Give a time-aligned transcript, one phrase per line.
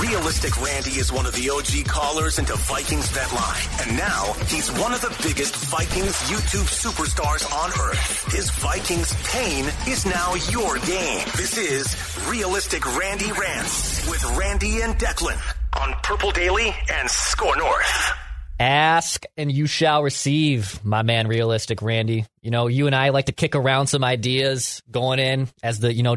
[0.00, 3.62] Realistic Randy is one of the OG callers into Vikings Vet Line.
[3.80, 8.32] And now he's one of the biggest Vikings YouTube superstars on earth.
[8.32, 11.24] His Vikings pain is now your game.
[11.36, 15.40] This is Realistic Randy Rants with Randy and Declan
[15.80, 18.12] on Purple Daily and SKOR North.
[18.58, 22.24] Ask and you shall receive, my man, realistic Randy.
[22.40, 25.92] You know, you and I like to kick around some ideas going in as the,
[25.92, 26.16] you know,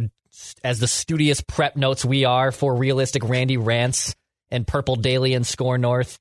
[0.64, 4.16] as the studious prep notes we are for realistic Randy rants
[4.52, 6.20] and Purple Daily and SKOR North.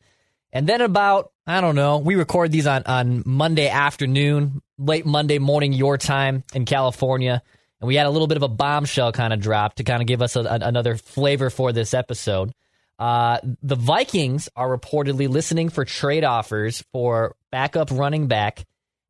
[0.52, 5.38] And then about, I don't know, we record these on, on Monday afternoon, late Monday
[5.38, 7.42] morning, your time in California.
[7.80, 10.08] And we had a little bit of a bombshell kind of drop to kind of
[10.08, 12.52] give us a, a, another flavor for this episode.
[12.98, 18.64] Uh, the Vikings are reportedly listening for trade offers for backup running back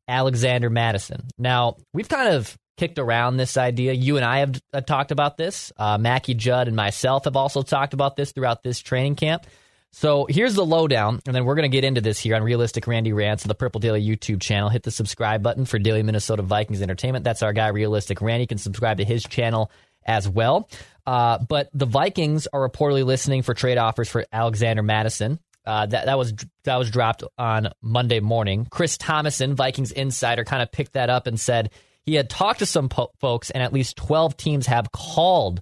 [0.07, 1.27] Alexander Mattison.
[1.37, 3.91] Now, we've kind of kicked around this idea.
[3.91, 5.73] You and I have uh, talked about this.
[5.75, 9.45] Uh, Mackey Judd and myself have also talked about this throughout this training camp.
[9.91, 12.87] So here's the lowdown, and then we're going to get into this here on Realistic
[12.87, 14.69] Randy Rants on the Purple Daily YouTube channel.
[14.69, 17.25] Hit the subscribe button for Daily Minnesota Vikings Entertainment.
[17.25, 18.43] That's our guy, Realistic Randy.
[18.43, 19.71] You can subscribe to his channel
[20.05, 20.69] as well.
[21.05, 25.39] Uh, but the Vikings are reportedly listening for trade offers for Alexander Mattison.
[25.65, 28.67] Uh, that that was that was dropped on Monday morning.
[28.69, 31.71] Chris Tomasson, Vikings insider, kind of picked that up and said
[32.09, 35.61] he had talked to some po- folks, and at least twelve teams have called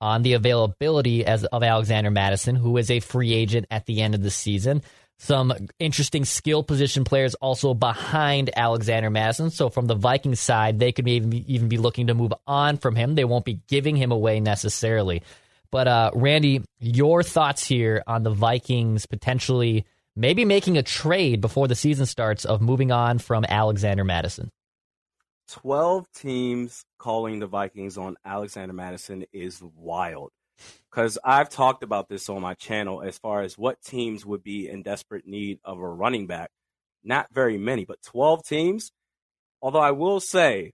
[0.00, 4.14] on the availability as of Alexander Mattison, who is a free agent at the end
[4.14, 4.82] of the season.
[5.18, 9.48] Some interesting skill position players also behind Alexander Mattison.
[9.48, 12.76] So from the Vikings side, they could even be, even be looking to move on
[12.76, 13.14] from him.
[13.14, 15.22] They won't be giving him away necessarily.
[15.70, 21.68] But uh, Randy, your thoughts here on the Vikings potentially maybe making a trade before
[21.68, 24.50] the season starts of moving on from Alexander Mattison?
[25.48, 30.30] 12 teams calling the Vikings on Alexander Mattison is wild.
[30.90, 34.68] Because I've talked about this on my channel as far as what teams would be
[34.68, 36.50] in desperate need of a running back.
[37.04, 38.90] Not very many, but 12 teams.
[39.60, 40.72] Although I will say,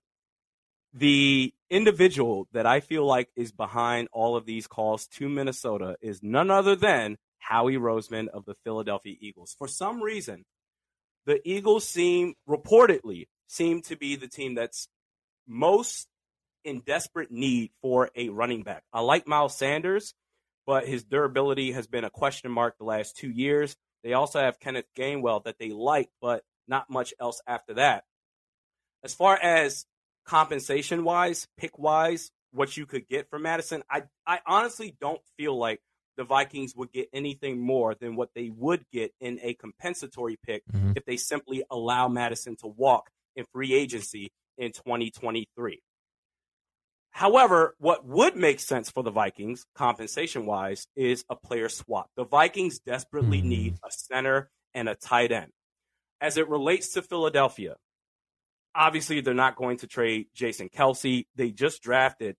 [0.94, 6.22] the individual that I feel like is behind all of these calls to Minnesota is
[6.22, 9.54] none other than Howie Roseman of the Philadelphia Eagles.
[9.58, 10.44] For some reason,
[11.26, 14.88] the Eagles seem reportedly seem to be the team that's
[15.46, 16.08] most
[16.64, 18.82] in desperate need for a running back.
[18.92, 20.14] I like Miles Sanders,
[20.66, 23.76] but his durability has been a question mark the last two years.
[24.04, 28.04] They also have Kenneth Gainwell that they like, but not much else after that.
[29.04, 29.84] As far as
[30.24, 35.58] compensation wise, pick wise, what you could get from Mattison, I, I honestly don't feel
[35.58, 35.80] like
[36.16, 40.62] the Vikings would get anything more than what they would get in a compensatory pick
[40.72, 40.92] mm-hmm.
[40.94, 45.80] if they simply allow Mattison to walk in free agency in 2023.
[47.12, 52.10] However, what would make sense for the Vikings, compensation wise, is a player swap.
[52.16, 53.48] The Vikings desperately mm-hmm.
[53.48, 55.52] need a center and a tight end.
[56.20, 57.76] As it relates to Philadelphia,
[58.74, 61.26] obviously they're not going to trade Jason Kelce.
[61.36, 62.36] They just drafted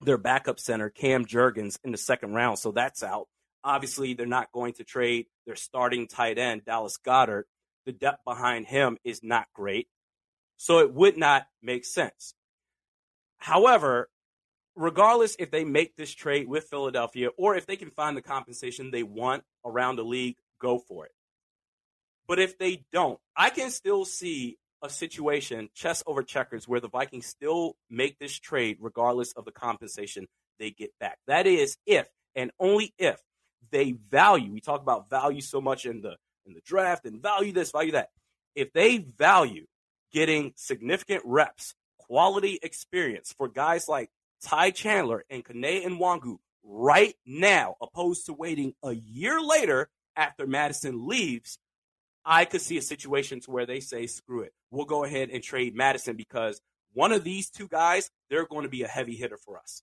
[0.00, 3.28] their backup center, Cam Jurgens, in the second round, so that's out.
[3.64, 7.44] Obviously, they're not going to trade their starting tight end, Dallas Goedert.
[7.84, 9.88] The depth behind him is not great.
[10.56, 12.34] So it would not make sense.
[13.38, 14.08] However,
[14.74, 18.90] regardless if they make this trade with Philadelphia or if they can find the compensation
[18.90, 21.12] they want around the league, go for it.
[22.26, 26.88] But if they don't, I can still see a situation, chess over checkers, where the
[26.88, 30.26] Vikings still make this trade regardless of the compensation
[30.58, 31.18] they get back.
[31.26, 33.20] That is if and only if
[33.70, 34.52] they value.
[34.52, 37.92] We talk about value so much in the in the draft and value this, value
[37.92, 38.10] that.
[38.54, 39.66] If they value
[40.16, 44.08] getting significant reps, quality experience for guys like
[44.42, 51.06] Ty Chandler and Kene Nwangwu right now, opposed to waiting a year later after Mattison
[51.06, 51.58] leaves,
[52.24, 54.54] I could see a situation to where they say, screw it.
[54.70, 56.62] We'll go ahead and trade Mattison because
[56.94, 59.82] one of these two guys, they're going to be a heavy hitter for us.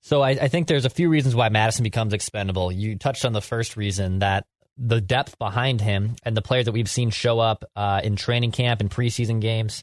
[0.00, 2.72] So I, I, think there's a few reasons why Mattison becomes expendable.
[2.72, 4.44] You touched on the first reason that
[4.78, 8.52] the depth behind him and the players that we've seen show up uh, in training
[8.52, 9.82] camp and preseason games,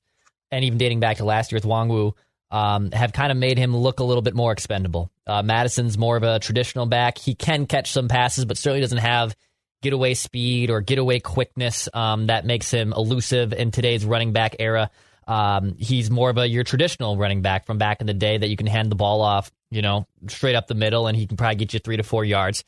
[0.52, 2.14] and even dating back to last year with Nwangwu,
[2.52, 5.10] um, have kind of made him look a little bit more expendable.
[5.26, 7.18] Uh, Mattison's more of a traditional back.
[7.18, 9.36] He can catch some passes, but certainly doesn't have
[9.82, 14.92] getaway speed or getaway quickness um, that makes him elusive in today's running back era.
[15.28, 18.50] Um, he's more of a your traditional running back from back in the day that
[18.50, 21.38] you can hand the ball off, you know, straight up the middle, and he can
[21.38, 22.64] probably get you three to four yards.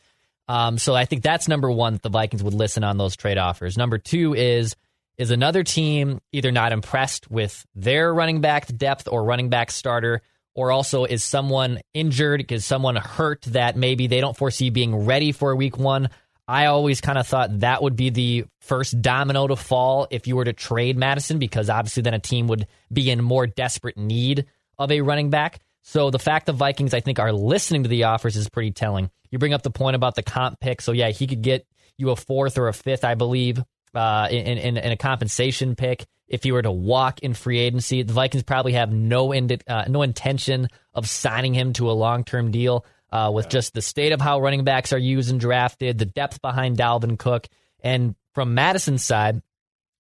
[0.48, 3.38] Um, so I think that's number one that the Vikings would listen on those trade
[3.38, 3.78] offers.
[3.78, 4.76] Number two is
[5.18, 10.22] is another team either not impressed with their running back depth or running back starter,
[10.56, 15.32] or also is someone injured, is someone hurt that maybe they don't foresee being ready
[15.32, 16.10] for week one.
[16.48, 20.36] I always kind of thought that would be the first domino to fall if you
[20.36, 24.46] were to trade Mattison, because obviously then a team would be in more desperate need
[24.78, 25.60] of a running back.
[25.82, 29.10] So the fact the Vikings, I think, are listening to the offers is pretty telling.
[29.36, 30.80] You bring up the point about the comp pick.
[30.80, 31.68] So yeah, he could get
[31.98, 33.62] you a fourth or a fifth, I believe,
[33.94, 38.02] uh, in, in, in a compensation pick if he were to walk in free agency.
[38.02, 42.24] The Vikings probably have no indi- uh, no intention of signing him to a long
[42.24, 45.98] term deal uh, with just the state of how running backs are used and drafted,
[45.98, 47.46] the depth behind Dalvin Cook,
[47.84, 49.42] and from Mattison's side,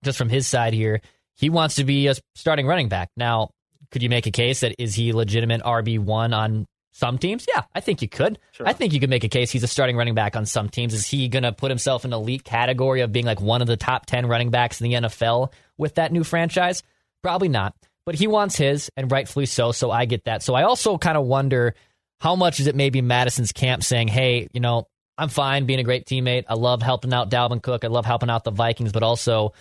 [0.01, 1.01] just from his side here,
[1.35, 3.09] he wants to be a starting running back.
[3.17, 3.49] Now,
[3.91, 7.45] could you make a case that is he legitimate RB one on some teams?
[7.53, 8.39] Yeah, I think you could.
[8.51, 8.65] Sure.
[8.65, 10.93] I think you could make a case he's a starting running back on some teams.
[10.93, 13.75] Is he going to put himself in elite category of being like one of the
[13.75, 16.83] top 10 running backs in the NFL with that new franchise?
[17.21, 17.75] Probably not.
[18.05, 19.73] But he wants his, and rightfully so.
[19.73, 20.41] So I get that.
[20.41, 21.75] So I also kind of wonder
[22.21, 24.87] how much is it maybe Mattison's camp saying, hey, you know,
[25.17, 26.45] I'm fine being a great teammate.
[26.47, 27.83] I love helping out Dalvin Cook.
[27.83, 29.51] I love helping out the Vikings, but also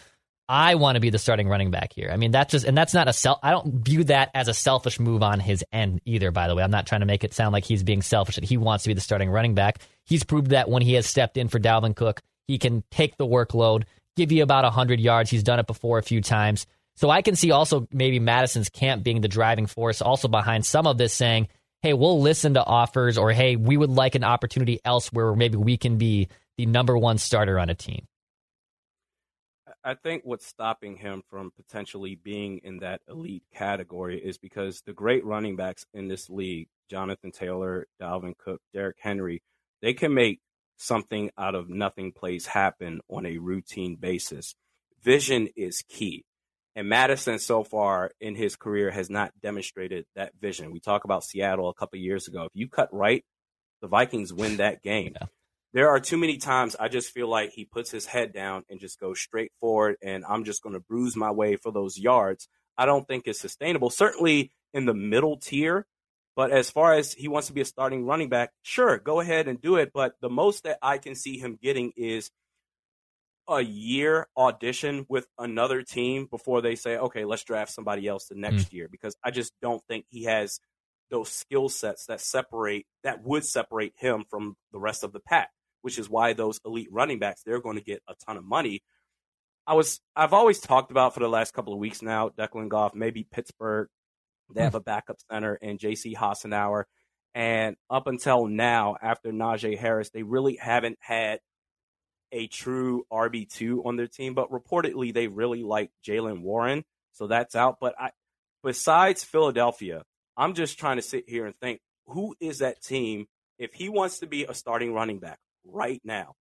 [0.49, 2.11] I want to be the starting running back here.
[2.12, 4.55] I mean, that's just, and that's not a self, I don't view that as a
[4.55, 6.62] selfish move on his end either, by the way.
[6.62, 8.91] I'm not trying to make it sound like he's being selfish, that he wants to
[8.91, 9.79] be the starting running back.
[10.05, 13.26] He's proved that when he has stepped in for Dalvin Cook, he can take the
[13.26, 13.85] workload,
[14.17, 15.31] give you about 100 yards.
[15.31, 16.67] He's done it before a few times.
[16.96, 20.87] So I can see also maybe Mattison's camp being the driving force also behind some
[20.87, 21.49] of this saying,
[21.81, 25.56] hey, we'll listen to offers or hey, we would like an opportunity elsewhere where maybe
[25.56, 28.06] we can be the number one starter on a team?
[29.87, 34.95] I think what's stopping him from potentially being in that elite category is because the
[34.95, 39.43] great running backs in this league, Jonathan Taylor, Dalvin Cook, Derrick Henry,
[39.83, 40.41] they can make
[40.79, 44.55] something out of nothing plays happen on a routine basis.
[45.03, 46.25] Vision is key.
[46.75, 50.73] And Mattison, so far in his career, has not demonstrated that vision.
[50.73, 52.45] We talked about Seattle a couple years ago.
[52.45, 53.23] If you cut right,
[53.83, 55.15] the Vikings win that game.
[55.75, 58.79] There are too many times I just feel like he puts his head down and
[58.79, 62.49] just goes straight forward, and I'm just going to bruise my way for those yards.
[62.79, 63.91] I don't think it's sustainable.
[63.91, 65.87] Certainly in the middle tier,
[66.37, 69.49] but as far as he wants to be a starting running back, sure, go ahead
[69.49, 69.91] and do it.
[69.93, 72.31] But the most that I can see him getting is
[73.49, 78.37] a year audition with another team before they say, okay, let's draft somebody else the
[78.37, 78.75] next mm.
[78.75, 78.88] year.
[78.88, 80.61] Because I just don't think he has
[81.11, 85.50] those skill sets that separate that would separate him from the rest of the pack.
[85.85, 88.82] Which is why those elite running backs they're going to get a ton of money.
[89.67, 92.94] I was I've always talked about for the last couple of weeks now, Declan Goff,
[92.94, 93.89] maybe Pittsburgh.
[94.55, 94.79] They have hmm.
[94.79, 96.15] a backup center in J.C.
[96.15, 96.85] Hassenauer.
[97.35, 101.41] And up until now, after Najee Harris, they really haven't had
[102.31, 106.85] a true RB2 on their team, but reportedly they really like Jaylen Warren.
[107.13, 107.79] So that's out.
[107.81, 108.11] But I,
[108.63, 110.05] besides Philadelphia,
[110.37, 113.27] I'm just trying to sit here and think who is that team
[113.58, 116.35] if he wants to be a starting running back right now?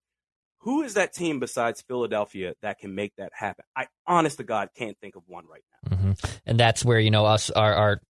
[0.60, 3.66] Who is that team besides Philadelphia that can make that happen?
[3.76, 5.98] I, honest to God, can't think of one right now.
[5.98, 6.12] Mm-hmm.
[6.46, 8.02] And that's where you know us our, our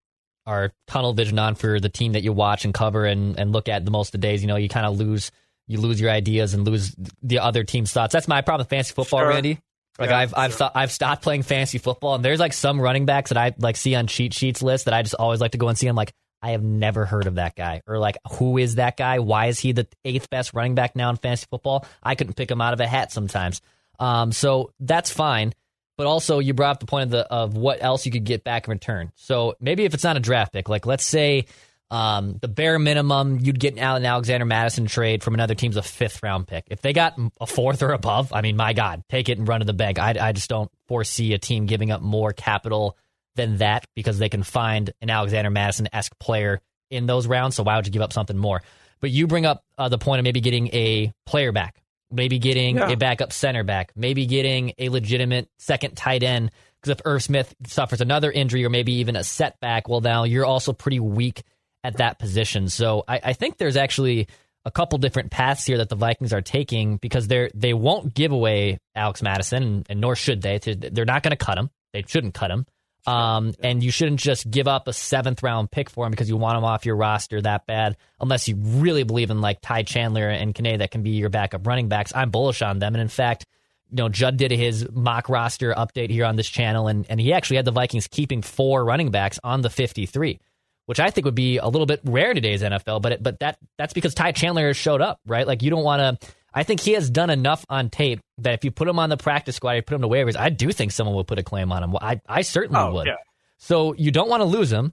[0.46, 3.68] our tunnel vision on for the team that you watch and cover and and look
[3.68, 4.42] at the most of the days.
[4.42, 5.32] You know, you kind of lose
[5.66, 8.12] you lose your ideas and lose the other team's thoughts.
[8.12, 9.28] That's my problem with fantasy football, sure.
[9.28, 9.58] Randy.
[9.98, 10.70] Like yeah, I've I've sure.
[10.74, 13.94] I've stopped playing fantasy football, and there's like some running backs that I like see
[13.94, 15.86] on cheat sheets list that I just always like to go and see.
[15.86, 16.12] I'm like,
[16.44, 19.18] I have never heard of that guy, or like, who is that guy?
[19.18, 21.86] Why is he the eighth best running back now in fantasy football?
[22.02, 23.62] I couldn't pick him out of a hat sometimes.
[23.98, 25.54] Um, so that's fine.
[25.96, 28.44] But also, you brought up the point of the of what else you could get
[28.44, 29.10] back in return.
[29.14, 31.46] So maybe if it's not a draft pick, like let's say
[31.90, 35.82] um, the bare minimum you'd get now an Alexander Mattison trade from another team's a
[35.82, 36.64] fifth round pick.
[36.68, 39.60] If they got a fourth or above, I mean, my God, take it and run
[39.60, 39.98] to the bank.
[39.98, 42.98] I, I just don't foresee a team giving up more capital
[43.36, 46.60] than that because they can find an Alexander Mattison esque player
[46.90, 47.56] in those rounds.
[47.56, 48.62] So why would you give up something more?
[49.00, 52.76] But you bring up uh, the point of maybe getting a player back, maybe getting
[52.76, 52.90] Yeah.
[52.90, 56.50] a backup center back, maybe getting a legitimate second tight end.
[56.80, 60.44] Because if Irv Smith suffers another injury or maybe even a setback, well, now you're
[60.44, 61.42] also pretty weak
[61.82, 62.68] at that position.
[62.68, 64.28] So I, I think there's actually
[64.66, 68.32] a couple different paths here that the Vikings are taking because they're they won't give
[68.32, 70.58] away Alex Mattison, and, and nor should they.
[70.58, 71.68] They're not going to cut him.
[71.92, 72.64] They shouldn't cut him.
[73.06, 76.36] Um, and you shouldn't just give up a seventh round pick for him because you
[76.36, 80.28] want him off your roster that bad, unless you really believe in like Ty Chandler
[80.28, 82.12] and Kene that can be your backup running backs.
[82.14, 83.44] I'm bullish on them, and in fact,
[83.90, 87.32] you know, Judd did his mock roster update here on this channel, and and he
[87.32, 90.40] actually had the Vikings keeping four running backs on the 53
[90.86, 93.00] which I think would be a little bit rare in today's NFL.
[93.00, 95.46] But it, but that that's because Ty Chandler showed up, right?
[95.46, 96.28] Like you don't want to.
[96.54, 99.16] I think he has done enough on tape that if you put him on the
[99.16, 100.36] practice squad, you put him to waivers.
[100.36, 101.96] I do think someone will put a claim on him.
[102.00, 103.06] I I certainly Oh, would.
[103.08, 103.16] yeah.
[103.58, 104.92] So you don't want to lose him.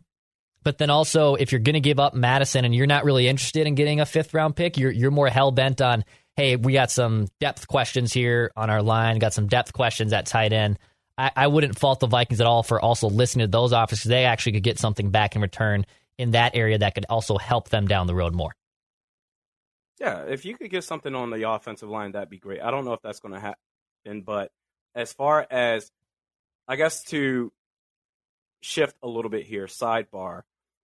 [0.64, 3.66] But then also, if you're going to give up Mattison and you're not really interested
[3.66, 6.04] in getting a fifth round pick, you're you're more hell bent on,
[6.36, 10.28] hey, we got some depth questions here on our line, got some depth questions at
[10.28, 10.78] tight end.
[11.18, 14.10] I, I wouldn't fault the Vikings at all for also listening to those offers because
[14.10, 15.86] they actually could get something back in return
[16.20, 18.54] in that area that could also help them down the road more.
[20.02, 22.60] Yeah, if you could get something on the offensive line, that'd be great.
[22.60, 24.52] I don't know if that's going to happen, but
[24.96, 25.92] as far as,
[26.68, 27.52] I guess to
[28.62, 30.42] shift a little bit here, sidebar.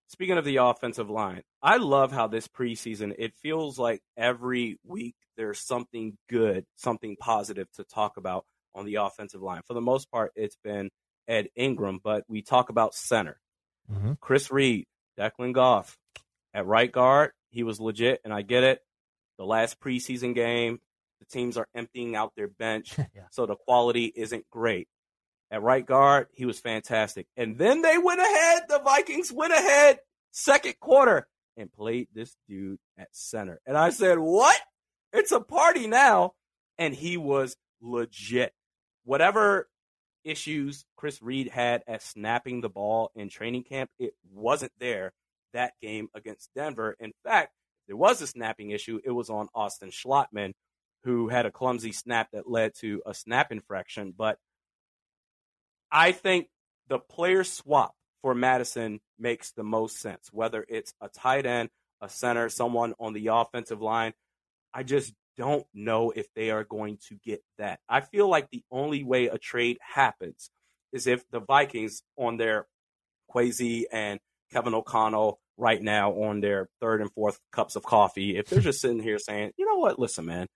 [0.09, 5.15] Speaking of the offensive line, I love how this preseason it feels like every week
[5.35, 8.45] there's something good, something positive to talk about
[8.75, 9.61] on the offensive line.
[9.65, 10.91] For the most part, it's been
[11.27, 13.39] Ed Ingram, but we talk about center.
[13.91, 14.13] Mm-hmm.
[14.21, 14.85] Chris Reed,
[15.19, 15.97] Declan Goff.
[16.53, 18.81] At right guard, he was legit, and I get it.
[19.37, 20.79] The last preseason game,
[21.19, 23.23] the teams are emptying out their bench, Yeah.
[23.31, 24.87] so the quality isn't great.
[25.49, 27.27] At right guard, he was fantastic.
[27.37, 29.99] And then they went ahead, the Vikings went ahead,
[30.31, 33.59] second quarter, and played this dude at center.
[33.65, 34.59] And I said, What?
[35.13, 36.33] It's a party now.
[36.77, 38.53] And he was legit.
[39.05, 39.69] Whatever
[40.25, 45.13] issues Chris Reed had at snapping the ball in training camp, it wasn't there
[45.53, 46.95] that game against Denver.
[46.99, 47.53] In fact,
[47.87, 50.53] there was a snapping issue, it was on Austin Schlottman,
[51.03, 54.13] who had a clumsy snap that led to a snap infraction.
[54.15, 54.37] But
[55.91, 56.47] I think
[56.89, 61.69] the player swap for Mattison makes the most sense, whether it's a tight end,
[62.01, 64.13] a center, someone on the offensive line.
[64.73, 67.79] I just don't know if they are going to get that.
[67.87, 70.49] I feel like the only way a trade happens
[70.91, 72.67] is if the Vikings on their
[73.33, 74.19] Kwesi and
[74.51, 78.79] Kevin O'Connell right now on their third and fourth cups of coffee, if they're just
[78.81, 80.47] sitting here saying, you know what, listen, man,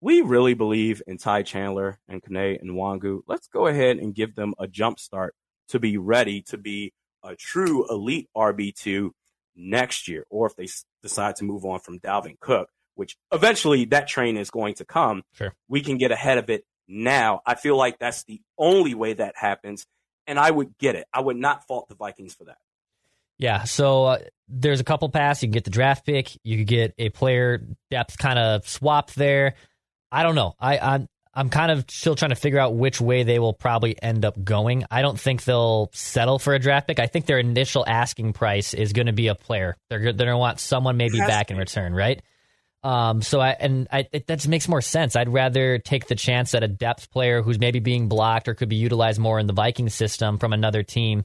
[0.00, 3.20] we really believe in Ty Chandler and Kene Nwangwu.
[3.26, 5.34] Let's go ahead and give them a jump start
[5.68, 6.92] to be ready to be
[7.24, 9.10] a true elite RB2
[9.56, 13.84] next year, or if they s- decide to move on from Dalvin Cook, which eventually
[13.86, 15.22] that train is going to come.
[15.34, 15.52] Sure.
[15.68, 17.40] We can get ahead of it now.
[17.44, 19.84] I feel like that's the only way that happens,
[20.28, 21.06] and I would get it.
[21.12, 22.58] I would not fault the Vikings for that.
[23.38, 24.18] Yeah, so uh,
[24.48, 25.42] there's a couple paths.
[25.42, 26.36] You can get the draft pick.
[26.44, 29.54] You could get a player depth kind of swap there.
[30.10, 30.54] I don't know.
[30.58, 34.00] I, I'm I'm kind of still trying to figure out which way they will probably
[34.02, 34.84] end up going.
[34.90, 36.98] I don't think they'll settle for a draft pick.
[36.98, 39.76] I think their initial asking price is going to be a player.
[39.88, 42.22] They're they're going to want someone maybe back in return, right?
[42.82, 45.14] Um, so I and I it, that just makes more sense.
[45.14, 48.68] I'd rather take the chance that a depth player who's maybe being blocked or could
[48.68, 51.24] be utilized more in the Viking system from another team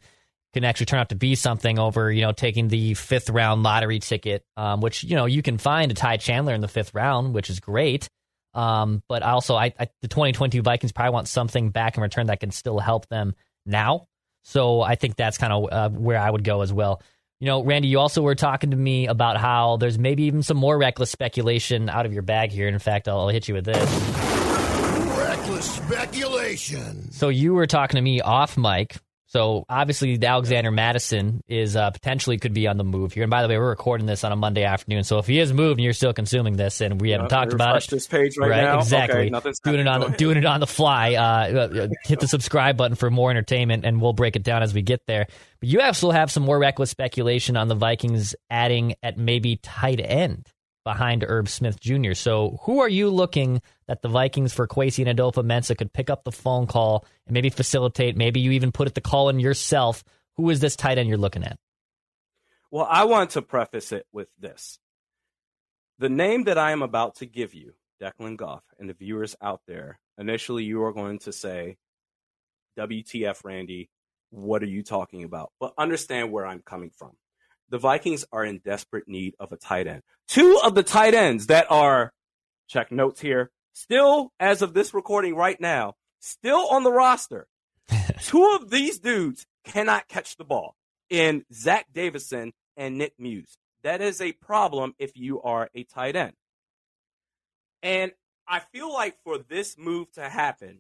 [0.54, 4.00] can actually turn out to be something over, you know, taking the fifth round lottery
[4.00, 7.34] ticket, um, which you know you can find a Ty Chandler in the fifth round,
[7.34, 8.10] which is great.
[8.54, 12.40] Um, but also, I, I the 2022 Vikings probably want something back in return that
[12.40, 13.34] can still help them
[13.66, 14.08] now.
[14.44, 17.02] So I think that's kind of uh, where I would go as well.
[17.40, 20.58] You know, Randy, you also were talking to me about how there's maybe even some
[20.58, 22.68] more reckless speculation out of your bag here.
[22.68, 23.90] In fact, I'll, I'll hit you with this.
[25.18, 27.12] Reckless speculation.
[27.12, 28.98] So you were talking to me off mic.
[29.34, 33.24] So obviously, the Alexander Mattison is uh, potentially could be on the move here.
[33.24, 35.04] And by the way, we're recording this on a Monday afternoon.
[35.04, 37.52] So if he is moved and you're still consuming this, and we haven't Uh, talked
[37.52, 38.78] about it, this page right, now.
[38.78, 39.34] Exactly.
[39.34, 41.16] Okay, doing it on the, doing it on the fly.
[41.16, 44.72] Uh, uh, hit the subscribe button for more entertainment, and we'll break it down as
[44.72, 45.26] we get there.
[45.60, 50.00] But you also have some more reckless speculation on the Vikings adding at maybe tight
[50.00, 50.48] end
[50.84, 52.14] behind Irv Smith Jr.
[52.14, 56.24] So who are you looking that the Vikings for Kwesi and Adofo-Mensah could pick up
[56.24, 58.18] the phone call and maybe facilitate?
[58.18, 60.04] Maybe you even put it the call in yourself.
[60.36, 61.58] Who is this tight end you're looking at?
[62.72, 64.80] Well, I want to preface it with this.
[66.00, 69.62] The name that I am about to give you, Declan Goff, and the viewers out
[69.68, 71.78] there, initially you are going to say,
[72.78, 73.90] WTF, Randy,
[74.32, 75.52] what are you talking about?
[75.60, 77.12] But understand where I'm coming from.
[77.70, 80.04] The Vikings are in desperate need of a tight end.
[80.28, 82.14] Two of the tight ends that are,
[82.68, 87.48] check notes here, still, as of this recording right now, still on the roster.
[88.22, 90.76] Two of these dudes cannot catch the ball
[91.10, 93.58] in Zach Davidson and Nick Muse.
[93.84, 96.34] That is a problem if you are a tight end.
[97.82, 98.14] And
[98.48, 100.80] I feel like for this move to happen,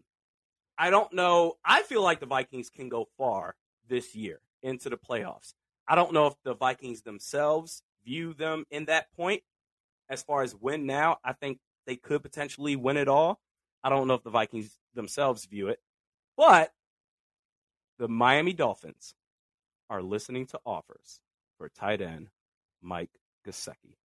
[0.78, 1.56] I don't know.
[1.63, 3.56] I feel like the Vikings can go far
[3.88, 5.54] this year into the playoffs.
[5.88, 9.44] I don't know if the Vikings themselves view them in that point
[10.10, 11.18] as far as win now.
[11.24, 13.40] I think they could potentially win it all.
[13.84, 15.80] I don't know if the Vikings themselves view it,
[16.38, 16.72] but
[18.00, 19.13] the Miami Dolphins
[19.90, 21.20] are listening to offers
[21.58, 22.30] for tight end
[22.82, 23.12] Mike
[23.46, 23.98] Gesicki.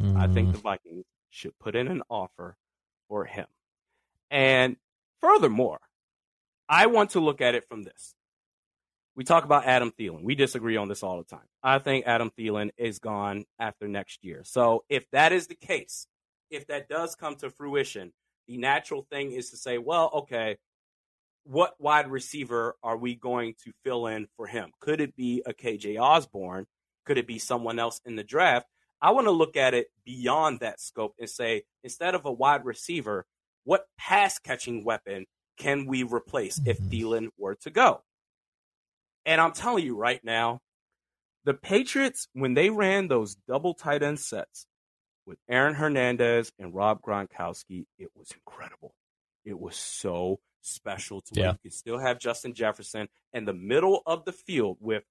[0.00, 0.16] Mm.
[0.16, 2.56] I think the Vikings should put in an offer
[3.08, 3.46] for him.
[4.30, 4.76] And
[5.20, 5.80] furthermore,
[6.68, 8.14] I want to look at it from this.
[9.16, 10.24] We talk about Adam Thielen.
[10.24, 11.46] We disagree on this all the time.
[11.62, 14.42] I think Adam Thielen is gone after next year.
[14.44, 16.06] So if that is the case,
[16.50, 18.12] if that does come to fruition,
[18.48, 20.56] the natural thing is to say, well, okay,
[21.44, 24.70] what wide receiver are we going to fill in for him?
[24.80, 26.66] Could it be a KJ Osborn?
[27.04, 28.66] Could it be someone else in the draft?
[29.00, 32.64] I want to look at it beyond that scope and say, instead of a wide
[32.64, 33.26] receiver,
[33.64, 35.26] what pass catching weapon
[35.58, 36.90] can we replace if mm-hmm.
[36.90, 38.02] Thielen were to go?
[39.26, 40.60] And I'm telling you right now,
[41.44, 44.66] the Patriots, when they ran those double tight end sets
[45.26, 48.94] with Aaron Hernandez and Rob Gronkowski, it was incredible.
[49.44, 51.52] It was so special to where yeah.
[51.52, 55.04] you could still have Justin Jefferson in the middle of the field with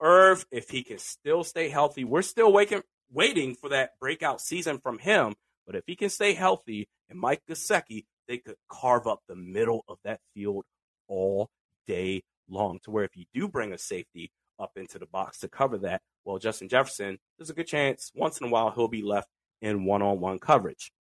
[0.00, 2.04] Irv, if he can still stay healthy.
[2.04, 5.34] We're still waiting, waiting for that breakout season from him.
[5.66, 9.84] But if he can stay healthy and Mike Gesicki, they could carve up the middle
[9.88, 10.64] of that field
[11.08, 11.50] all
[11.86, 15.48] day long to where if you do bring a safety up into the box to
[15.48, 19.02] cover that, well, Justin Jefferson, there's a good chance once in a while he'll be
[19.02, 19.28] left
[19.60, 20.92] in one on one coverage.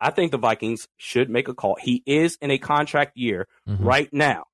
[0.00, 1.76] I think the Vikings should make a call.
[1.80, 3.84] He is in a contract year mm-hmm.
[3.84, 4.44] right now.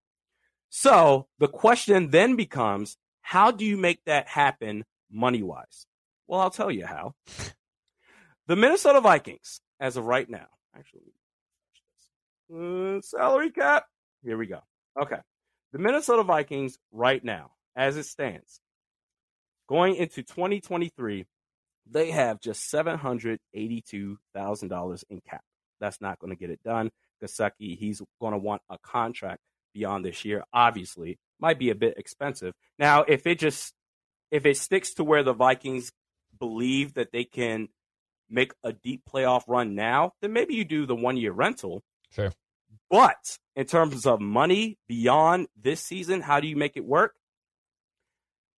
[0.68, 5.86] So the question then becomes how do you make that happen money wise?
[6.26, 7.14] Well, I'll tell you how.
[8.46, 11.12] The Minnesota Vikings, as of right now, actually,
[12.54, 13.84] uh, salary cap.
[14.22, 14.60] Here we go.
[15.00, 15.18] Okay.
[15.72, 18.60] The Minnesota Vikings, right now, as it stands,
[19.68, 21.26] going into 2023,
[21.90, 25.42] they have just $782,000 in cap.
[25.80, 26.90] That's not going to get it done.
[27.22, 29.40] Gesicki, he's going to want a contract
[29.74, 30.44] beyond this year.
[30.52, 32.54] Obviously, might be a bit expensive.
[32.78, 33.74] Now, if it just
[34.30, 35.92] if it sticks to where the Vikings
[36.38, 37.68] believe that they can
[38.28, 41.82] make a deep playoff run now, then maybe you do the one year rental.
[42.10, 42.32] Sure.
[42.90, 47.14] But in terms of money beyond this season, how do you make it work?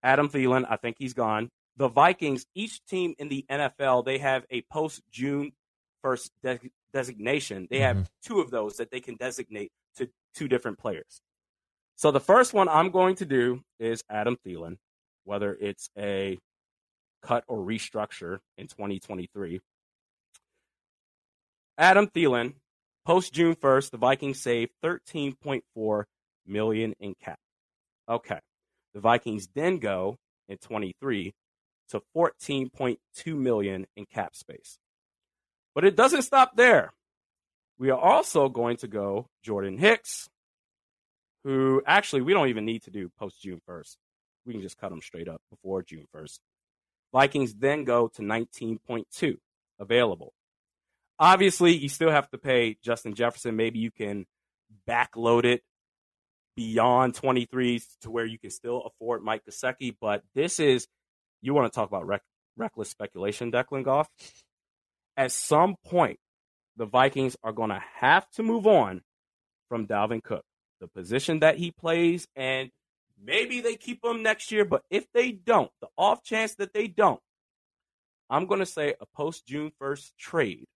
[0.03, 1.51] Adam Thielen, I think he's gone.
[1.77, 5.53] The Vikings, each team in the NFL, they have a post June
[6.05, 7.67] 1st de- designation.
[7.71, 8.05] They have mm-hmm.
[8.25, 11.21] two of those that they can designate to two different players.
[11.97, 14.79] So the first one I'm going to do is Adam Thielen,
[15.25, 16.39] whether it's a
[17.23, 19.61] cut or restructure in 2023.
[21.77, 22.55] Adam Thielen,
[23.11, 26.05] post June 1st, the Vikings saved 13.4
[26.47, 27.41] million in cap.
[28.09, 28.39] Okay.
[28.95, 30.17] The Vikings then go
[30.49, 31.35] in 23
[31.89, 32.99] to 14.2
[33.37, 34.79] million in cap space.
[35.75, 36.93] But it doesn't stop there.
[37.81, 40.29] We are also going to go Jordan Hicks,
[41.43, 43.97] who actually we don't even need to do post June 1st.
[44.47, 46.39] We can just cut them straight up before June 1st.
[47.13, 49.37] Vikings then go to 19.2
[49.81, 50.33] available.
[51.21, 53.55] Obviously, you still have to pay Justin Jefferson.
[53.55, 54.25] Maybe you can
[54.89, 55.63] backload it
[56.57, 59.95] beyond 23 to where you can still afford Mike Gesicki.
[60.01, 60.89] But this is,
[61.43, 62.23] you want to talk about rec-
[62.57, 64.09] reckless speculation, Declan Goff.
[65.15, 66.19] At some point,
[66.77, 69.03] the Vikings are going to have to move on
[69.69, 70.45] from Dalvin Cook,
[70.81, 72.71] the position that he plays, and
[73.23, 74.65] maybe they keep him next year.
[74.65, 77.21] But if they don't, the off chance that they don't,
[78.31, 80.67] I'm going to say a post June 1st trade,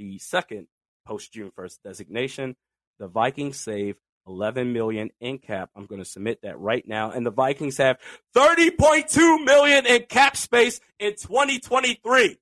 [0.00, 0.66] the second
[1.06, 2.56] post June 1st designation.
[2.98, 5.70] The Vikings save 11 million in cap.
[5.76, 7.10] I'm going to submit that right now.
[7.10, 7.98] And the Vikings have
[8.34, 12.38] 30.2 million in cap space in 2023.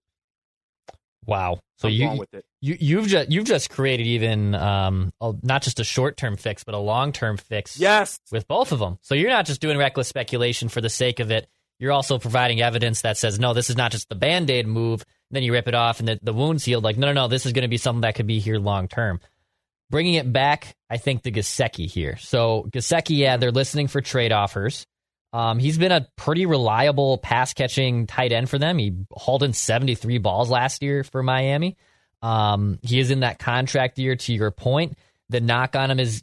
[1.26, 1.60] Wow.
[1.76, 2.24] So you,
[2.60, 6.64] you you've just you've just created even um a, not just a short term fix
[6.64, 7.78] but a long term fix.
[7.78, 8.18] Yes.
[8.32, 8.98] With both of them.
[9.02, 11.46] So you're not just doing reckless speculation for the sake of it.
[11.78, 15.04] You're also providing evidence that says no, this is not just the band aid move.
[15.30, 16.84] Then you rip it off and the, the wound's healed.
[16.84, 18.88] Like no, no, no, this is going to be something that could be here long
[18.88, 19.20] term.
[19.90, 22.16] Bringing it back, I think the Gesicki here.
[22.18, 24.86] So Gesicki, yeah, they're listening for trade offers.
[25.32, 28.78] Um, he's been a pretty reliable pass catching tight end for them.
[28.78, 31.76] He hauled in 73 balls last year for Miami.
[32.22, 34.16] Um, he is in that contract year.
[34.16, 34.96] To your point,
[35.28, 36.22] the knock on him is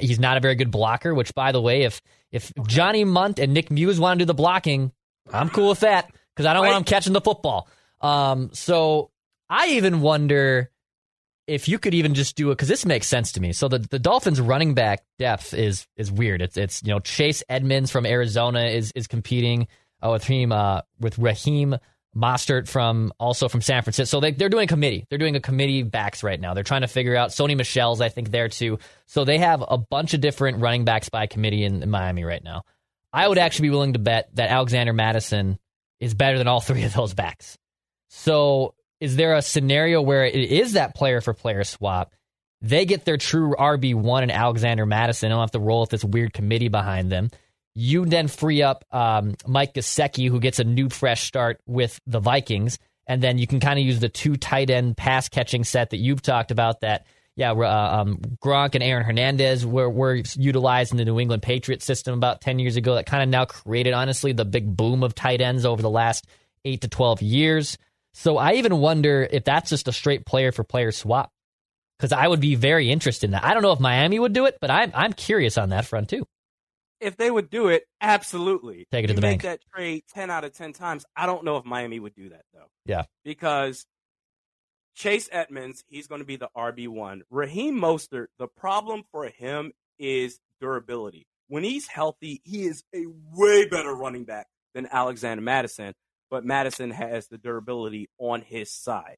[0.00, 1.14] he's not a very good blocker.
[1.14, 4.34] Which, by the way, if if Johnny Mundt and Nick Muse want to do the
[4.34, 4.92] blocking,
[5.32, 7.68] I'm cool with that because I don't want him catching the football.
[8.00, 9.10] Um, so
[9.48, 10.70] I even wonder
[11.46, 13.52] if you could even just do it because this makes sense to me.
[13.52, 16.42] So the, the Dolphins running back depth is is weird.
[16.42, 19.66] It's it's you know Chase Edmonds from Arizona is is competing
[20.00, 21.76] uh, with him uh, with Raheem
[22.16, 24.16] Mostert from also from San Francisco.
[24.16, 25.04] So they, they're doing a committee.
[25.08, 26.54] They're doing a committee backs right now.
[26.54, 28.78] They're trying to figure out Sony Michel's I think there too.
[29.06, 32.42] So they have a bunch of different running backs by committee in, in Miami right
[32.42, 32.62] now.
[33.12, 35.58] I would actually be willing to bet that Alexander Mattison
[35.98, 37.58] is better than all three of those backs.
[38.10, 42.12] So is there a scenario where it is that player for player swap?
[42.60, 45.28] They get their true RB1 and Alexander Mattison.
[45.28, 47.30] They don't have to roll with this weird committee behind them.
[47.74, 52.20] You then free up um, Mike Gesicki, who gets a new fresh start with the
[52.20, 52.78] Vikings.
[53.06, 55.96] And then you can kind of use the two tight end pass catching set that
[55.98, 60.98] you've talked about that, yeah, uh, um, Gronk and Aaron Hernandez were, were utilized in
[60.98, 64.32] the New England Patriot system about 10 years ago that kind of now created, honestly,
[64.32, 66.26] the big boom of tight ends over the last
[66.64, 67.78] 8 to 12 years.
[68.14, 71.30] So I even wonder if that's just a straight player for player swap
[71.98, 73.44] because I would be very interested in that.
[73.44, 76.08] I don't know if Miami would do it, but I'm I'm curious on that front
[76.08, 76.26] too.
[77.00, 78.86] If they would do it, absolutely.
[78.92, 79.60] Take it to you the make bank.
[79.60, 81.06] that trade 10 out of 10 times.
[81.16, 82.66] I don't know if Miami would do that, though.
[82.84, 83.04] Yeah.
[83.24, 83.86] Because
[84.94, 87.22] Chase Edmonds, he's going to be the RB1.
[87.30, 91.26] Raheem Mostert, the problem for him is durability.
[91.48, 95.94] When he's healthy, he is a way better running back than Alexander Mattison,
[96.30, 99.16] but Mattison has the durability on his side.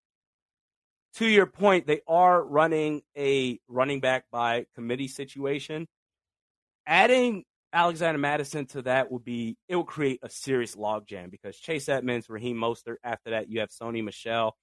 [1.17, 5.87] To your point, they are running a running back by committee situation.
[6.87, 11.89] Adding Alexander Mattison to that would be it will create a serious logjam because Chase
[11.89, 12.97] Edmonds, Raheem Mostert.
[13.05, 14.57] After that, you have Sony Michel.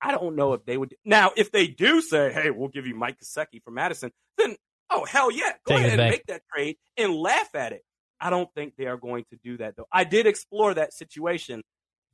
[0.00, 2.94] I don't know if they would now if they do say, "Hey, we'll give you
[2.94, 4.56] Mike Gesicki for Mattison," then
[4.90, 7.82] oh hell yeah, go Take ahead and make that trade and laugh at it.
[8.20, 9.86] I don't think they are going to do that though.
[9.92, 11.62] I did explore that situation,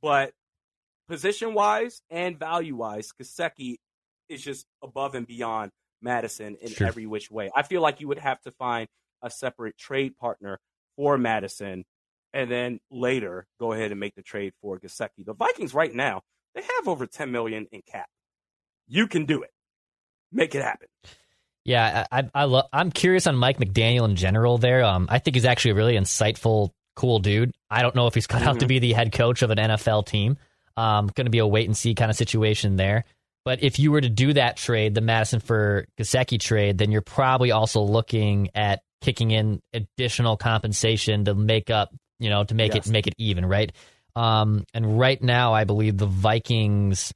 [0.03, 0.33] but
[1.07, 3.77] position wise and value wise, Gesicki
[4.29, 6.85] is just above and beyond Mattison in Sure.
[6.87, 7.49] every which way.
[7.55, 8.87] I feel like you would have to find
[9.21, 10.59] a separate trade partner
[10.97, 11.85] for Mattison
[12.33, 15.25] and then later go ahead and make the trade for Gesicki.
[15.25, 16.21] The Vikings right now,
[16.55, 18.07] they have over 10 million in cap.
[18.87, 19.51] You can do it.
[20.31, 20.87] Make it happen.
[21.63, 24.57] Yeah, I, I, I lo- I'm curious on Mike McDaniel in general.
[24.57, 27.51] There, um, I think he's actually a really insightful, cool dude.
[27.69, 30.05] I don't know if he's cut out to be the head coach of an NFL
[30.05, 30.37] team.
[30.75, 33.03] Um, going to be a wait and see kind of situation there.
[33.45, 37.01] But if you were to do that trade, the Mattison for Gesicki trade, then you're
[37.01, 42.73] probably also looking at kicking in additional compensation to make up, you know, to make
[42.73, 42.87] Yes.
[42.87, 43.71] it make it even, right?
[44.15, 47.13] Um, and right now, I believe the Vikings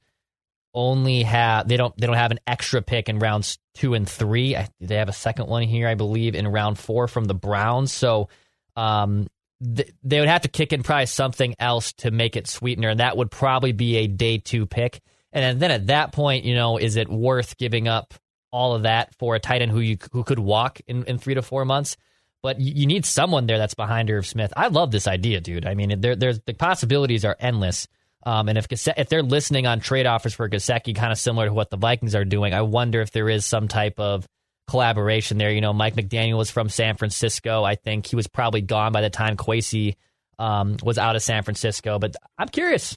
[0.74, 4.54] only have they don't they don't have an extra pick in rounds two and three.
[4.54, 7.90] I, they have a second one here, I believe, in round four from the Browns.
[7.92, 8.28] So
[8.76, 9.26] um,
[9.62, 13.00] th- they would have to kick in probably something else to make it sweetener, and
[13.00, 15.00] that would probably be a day two pick.
[15.32, 18.14] And then at that point, you know, is it worth giving up
[18.50, 21.34] all of that for a tight end who you who could walk in, in three
[21.34, 21.96] to four months?
[22.40, 24.52] But you, need someone there that's behind Irv Smith.
[24.56, 25.66] I love this idea, dude.
[25.66, 27.88] I mean, there, there's the possibilities are endless.
[28.24, 31.52] Um, and if if they're listening on trade offers for Gesicki, kind of similar to
[31.52, 34.26] what the Vikings are doing, I wonder if there is some type of
[34.68, 35.50] collaboration there.
[35.50, 37.64] You know, Mike McDaniel was from San Francisco.
[37.64, 39.96] I think he was probably gone by the time Kwesi
[40.38, 41.98] um, was out of San Francisco.
[41.98, 42.96] But I'm curious.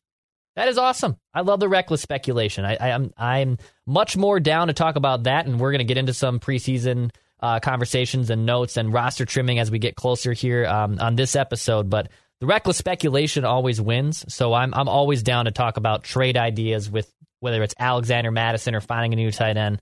[0.56, 1.16] That is awesome.
[1.34, 2.66] I love the reckless speculation.
[2.66, 3.58] I, am I'm
[3.88, 7.12] much more down to talk about that, and we're going to get into some preseason
[7.40, 11.38] uh, conversations and notes and roster trimming as we get closer here um, on this
[11.38, 11.90] episode.
[11.90, 12.10] But
[12.42, 16.90] the reckless speculation always wins, so I'm I'm always down to talk about trade ideas
[16.90, 19.82] with whether it's Alexander Mattison or finding a new tight end.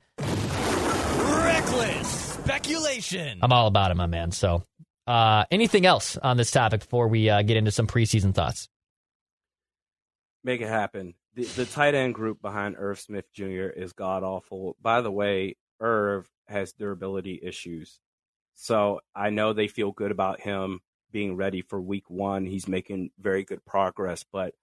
[1.69, 3.39] Reckless speculation.
[3.41, 4.31] I'm all about it, my man.
[4.31, 4.63] So,
[5.05, 8.67] uh, anything else on this topic before we uh, get into some preseason thoughts?
[10.43, 11.13] Make it happen.
[11.35, 13.67] The, the tight end group behind Irv Smith Jr.
[13.67, 14.77] is god awful.
[14.81, 17.99] By the way, Irv has durability issues.
[18.55, 20.79] So I know they feel good about him
[21.11, 22.45] being ready for week one.
[22.45, 24.55] He's making very good progress, but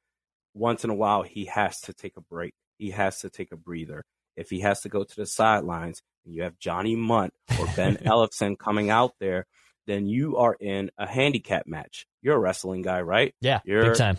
[0.54, 2.52] once in a while, he has to take a break.
[2.78, 4.04] He has to take a breather.
[4.36, 7.96] If he has to go to the sidelines and you have Johnny Mundt or Ben
[8.04, 9.46] Ellefson coming out there,
[9.86, 12.06] then you are in a handicap match.
[12.22, 13.34] You're a wrestling guy, right?
[13.40, 14.18] Yeah, You're- big time.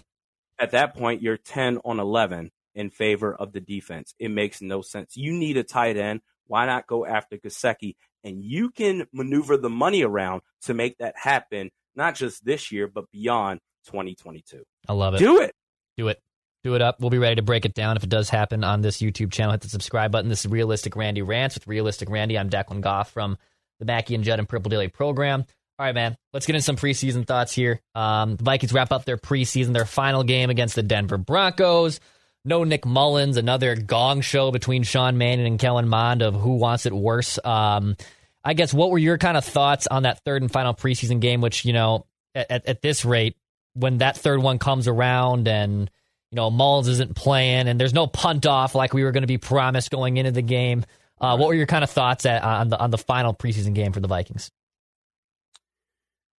[0.60, 4.14] at that point you're 10 on 11 in favor of the defense.
[4.18, 5.16] It makes no sense.
[5.18, 6.22] You need a tight end.
[6.48, 7.96] Why not go after Gesicki?
[8.24, 12.88] And you can maneuver the money around to make that happen not just this year,
[12.88, 14.64] but beyond 2022.
[14.88, 15.20] I love it.
[15.20, 15.54] Do it.
[15.98, 16.22] Do it.
[16.64, 17.00] Do it up.
[17.00, 19.52] We'll be ready to break it down if it does happen on this YouTube channel.
[19.52, 20.30] Hit the subscribe button.
[20.30, 22.38] This is Realistic Randy Rants with Realistic Randy.
[22.38, 23.38] I'm Declan Goff from
[23.80, 25.46] the Mackey and Judd and Purple Daily program.
[25.80, 26.18] All right, man.
[26.34, 27.80] Let's get in some preseason thoughts here.
[27.94, 32.00] Um, the Vikings wrap up their preseason, their final game against the Denver Broncos.
[32.44, 36.88] No Nick Mullens, another gong show between Sean Mannion and Kellen Mond of who wants
[36.88, 37.38] it worse.
[37.46, 37.96] Um,
[38.44, 41.42] I guess what were your kind of thoughts on that third and final preseason game,
[41.42, 43.38] which, you know, at, at this rate,
[43.74, 45.92] when that third one comes around and,
[46.32, 49.28] you know, Mullens isn't playing and there's no punt off like we were going to
[49.28, 50.84] be promised going into the game.
[51.20, 53.92] Uh, what were your kind of thoughts at, on the on the final preseason game
[53.92, 54.52] for the Vikings?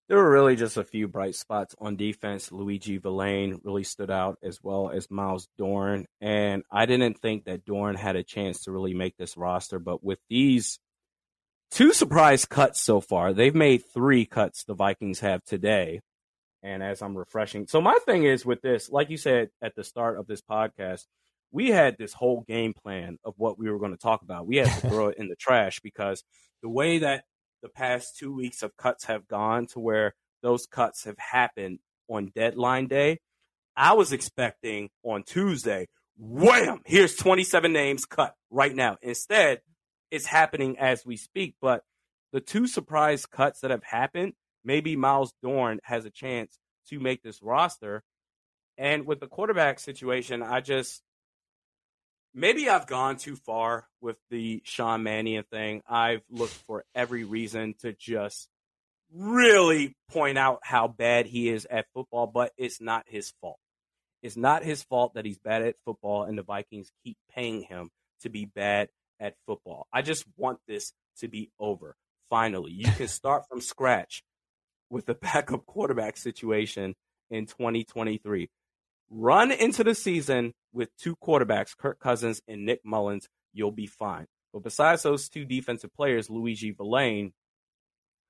[0.08, 2.48] There were really just a few bright spots on defense.
[2.48, 6.06] Luiji Vilain really stood out as well as Myles Dorn.
[6.20, 10.02] And I didn't think that Dorn had a chance to really make this roster, but
[10.02, 10.78] with these
[11.70, 16.00] two surprise cuts so far, they've made three cuts the Vikings have today.
[16.62, 19.84] And as I'm refreshing, so my thing is with this, like you said at the
[19.84, 21.06] start of this podcast,
[21.50, 24.46] we had this whole game plan of what we were going to talk about.
[24.46, 26.24] We had to throw it in the trash because
[26.62, 27.24] the way that
[27.62, 32.32] the past two weeks of cuts have gone to where those cuts have happened on
[32.34, 33.20] deadline day,
[33.76, 35.86] I was expecting on Tuesday,
[36.18, 38.96] wham, here's 27 names cut right now.
[39.02, 39.60] Instead,
[40.10, 41.54] it's happening as we speak.
[41.60, 41.82] But
[42.32, 44.34] the two surprise cuts that have happened,
[44.68, 46.58] maybe Myles Dorn has a chance
[46.90, 48.04] to make this roster.
[48.76, 51.02] And with the quarterback situation, I just
[52.34, 55.82] maybe I've gone too far with the Sean Mannion thing.
[55.88, 58.48] I've looked for every reason to just
[59.10, 63.58] really point out how bad he is at football, but it's not his fault.
[64.22, 67.88] It's not his fault that he's bad at football and the Vikings keep paying him
[68.20, 69.86] to be bad at football.
[69.94, 71.96] I just want this to be over.
[72.28, 74.22] Finally, you can start from scratch
[74.90, 76.94] with the backup quarterback situation
[77.30, 78.48] in 2023
[79.10, 84.26] run into the season with two quarterbacks, Kirk Cousins and Nick Mullens, you'll be fine.
[84.52, 87.32] But besides those two defensive players, Luiji Vilain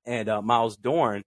[0.05, 1.23] and uh, Myles Dorn,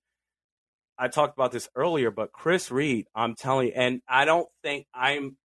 [0.98, 4.86] I talked about this earlier, but Chris Reed, I'm telling you, and I don't think
[4.94, 5.36] I'm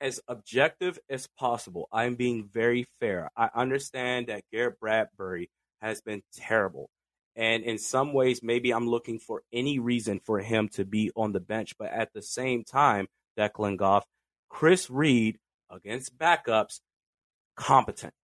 [0.00, 1.88] as objective as possible.
[1.90, 3.30] I'm being very fair.
[3.36, 6.90] I understand that Garrett Bradbury has been terrible.
[7.36, 11.32] And in some ways, maybe I'm looking for any reason for him to be on
[11.32, 11.74] the bench.
[11.78, 14.04] But at the same time, Declan Goff.
[14.48, 16.78] Chris Reed against backups,
[17.56, 18.14] competent.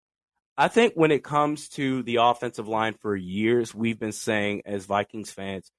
[0.56, 4.86] I think when it comes to the offensive line for years, we've been saying as
[4.86, 5.72] Vikings fans,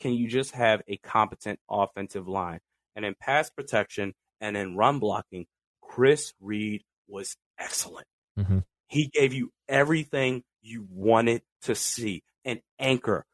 [0.00, 2.60] can you just have a competent offensive line?
[2.96, 5.46] And in pass protection and in run blocking,
[5.80, 8.06] Chris Reed was excellent.
[8.38, 8.58] Mm-hmm.
[8.88, 13.24] He gave you everything you wanted to see an anchor,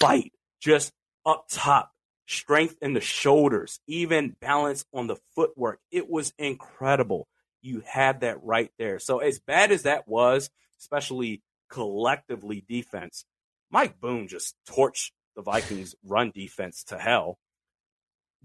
[0.00, 0.92] fight, just
[1.26, 1.90] up top,
[2.26, 5.80] strength in the shoulders, even balance on the footwork.
[5.90, 7.28] It was incredible.
[7.62, 8.98] You had that right there.
[8.98, 13.24] So, as bad as that was, especially collectively defense,
[13.70, 17.38] Mike Boone just torched the Vikings' run defense to hell.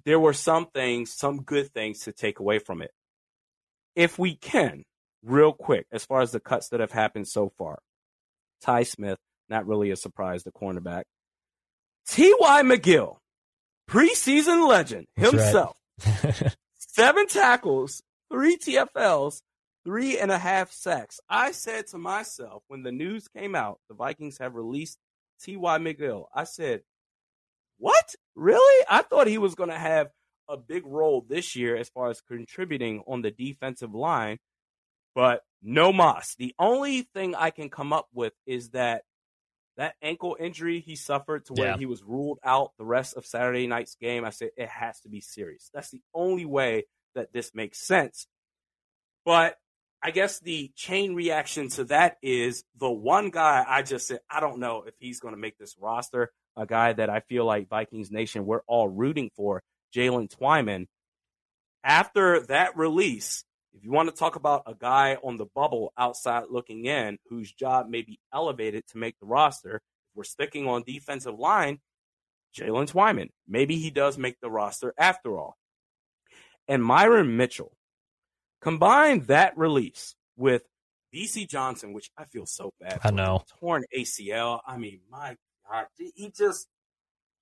[0.06, 2.92] There were some things, some good things to take away from it.
[3.96, 4.84] If we can,
[5.24, 7.80] real quick, as far as the cuts that have happened so far,
[8.62, 11.04] Ty Smith, not really a surprise, the cornerback.
[12.08, 12.62] T.Y.
[12.64, 13.18] McGill,
[13.90, 15.78] preseason legend himself.
[16.06, 16.56] Right.
[16.78, 19.42] seven tackles, three TFLs,
[19.86, 21.20] three and a half sacks.
[21.30, 24.98] I said to myself when the news came out, the Vikings have released
[25.42, 25.78] T.Y.
[25.78, 26.26] McGill.
[26.34, 26.82] I said,
[27.78, 28.16] what?
[28.36, 28.86] Really?
[28.90, 30.10] I thought he was going to have
[30.50, 34.40] a big role this year as far as contributing on the defensive line,
[35.16, 36.36] but no Moss.
[36.36, 39.04] The only thing I can come up with is that
[39.80, 41.78] that ankle injury he suffered to where yeah.
[41.78, 45.10] he was ruled out the rest of Saturday night's game, I said it has to
[45.10, 45.72] be serious.
[45.74, 46.84] That's the only way
[47.16, 48.28] that this makes sense.
[49.24, 49.56] But
[50.04, 54.42] I guess the chain reaction to that is the one guy I just said, I
[54.42, 57.70] don't know if he's going to make this roster, a guy that I feel like
[57.70, 59.64] Vikings Nation, we're all rooting for,
[59.96, 60.88] Jaylen Twyman.
[61.86, 66.46] After that release, if you want to talk about a guy on the bubble outside
[66.50, 69.82] looking in whose job may be elevated to make the roster, if
[70.16, 71.80] we're sticking on defensive line,
[72.56, 73.30] Jaylen Twyman.
[73.48, 75.58] Maybe he does make the roster after all.
[76.68, 77.74] And Myron Mitchell.
[78.62, 80.64] Combine that release with
[81.14, 83.02] Bisi Johnson, which I feel so bad.
[83.02, 83.08] For.
[83.08, 83.44] I know.
[83.60, 84.60] Torn ACL.
[84.68, 85.36] I mean, my
[85.70, 85.86] God.
[85.98, 86.68] He just.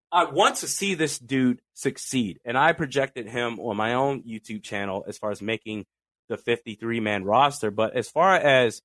[0.09, 2.39] I want to see this dude succeed.
[2.45, 5.85] And I projected him on my own YouTube channel as far as making
[6.29, 7.71] the 53 man roster.
[7.71, 8.81] But as far as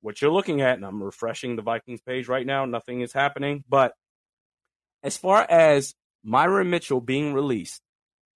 [0.00, 3.64] what you're looking at, and I'm refreshing the Vikings page right now, nothing is happening.
[3.68, 3.94] But
[5.02, 7.82] as far as Myron Mitchell being released,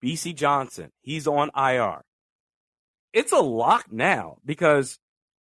[0.03, 2.03] Bisi Johnson, he's on IR.
[3.13, 4.99] It's a lock now because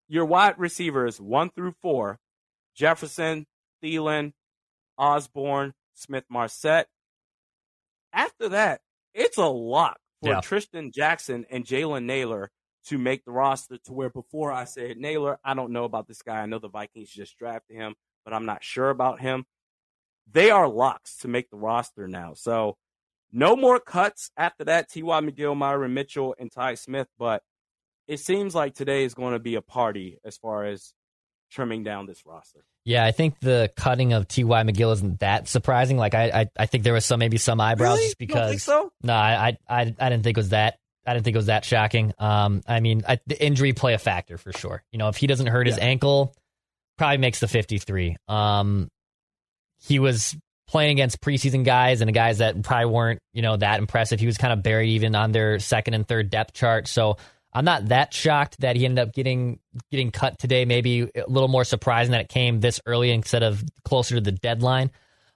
[0.09, 2.19] your wide receivers one through four,
[2.75, 3.47] Jefferson,
[3.83, 4.33] Thielen,
[4.99, 6.85] Osborn, Smith Marset.
[8.13, 8.83] After that,
[9.15, 10.41] it's a lock for Yeah.
[10.41, 12.51] Trishton Jackson and Jalen Nailor
[12.89, 16.23] to make the roster to where before I said Nailor, I don't know about this
[16.23, 16.41] guy.
[16.43, 19.45] I know the Vikings just drafted him, but I'm not sure about him.
[20.31, 22.35] They are locks to make the roster now.
[22.35, 22.77] So
[23.33, 24.91] no more cuts after that.
[24.91, 25.21] T.Y.
[25.21, 27.09] McGill, Myron Mitchell, and Ty Smith.
[27.19, 27.43] But
[28.09, 30.93] it seems like today is going to be a party as far as
[31.51, 32.65] trimming down this roster.
[32.85, 34.63] Yeah, I think the cutting of T.Y.
[34.65, 35.97] McGill isn't that surprising.
[35.99, 38.07] Like, I, I, I think there was some maybe some eyebrows Really?
[38.09, 38.51] just You don't because.
[38.51, 38.93] think so?
[39.03, 40.79] No, I, I, I I didn't think it was that.
[41.07, 42.13] I didn't think it was that shocking.
[42.19, 44.83] Um, I mean, I, the injury play a factor for sure.
[44.93, 46.35] You know, if he doesn't hurt his ankle,
[46.97, 48.17] probably makes the fifty-three.
[48.29, 48.89] Um,
[49.81, 50.37] he was
[50.69, 54.21] playing against preseason guys and guys that probably weren't, you know, that impressive.
[54.21, 56.89] He was kind of buried even on their second and third depth chart.
[56.89, 57.17] So
[57.53, 59.59] I'm not that shocked that he ended up getting
[59.91, 60.65] getting cut today.
[60.65, 64.33] Maybe a little more surprising that it came this early instead of closer to the
[64.33, 64.91] deadline.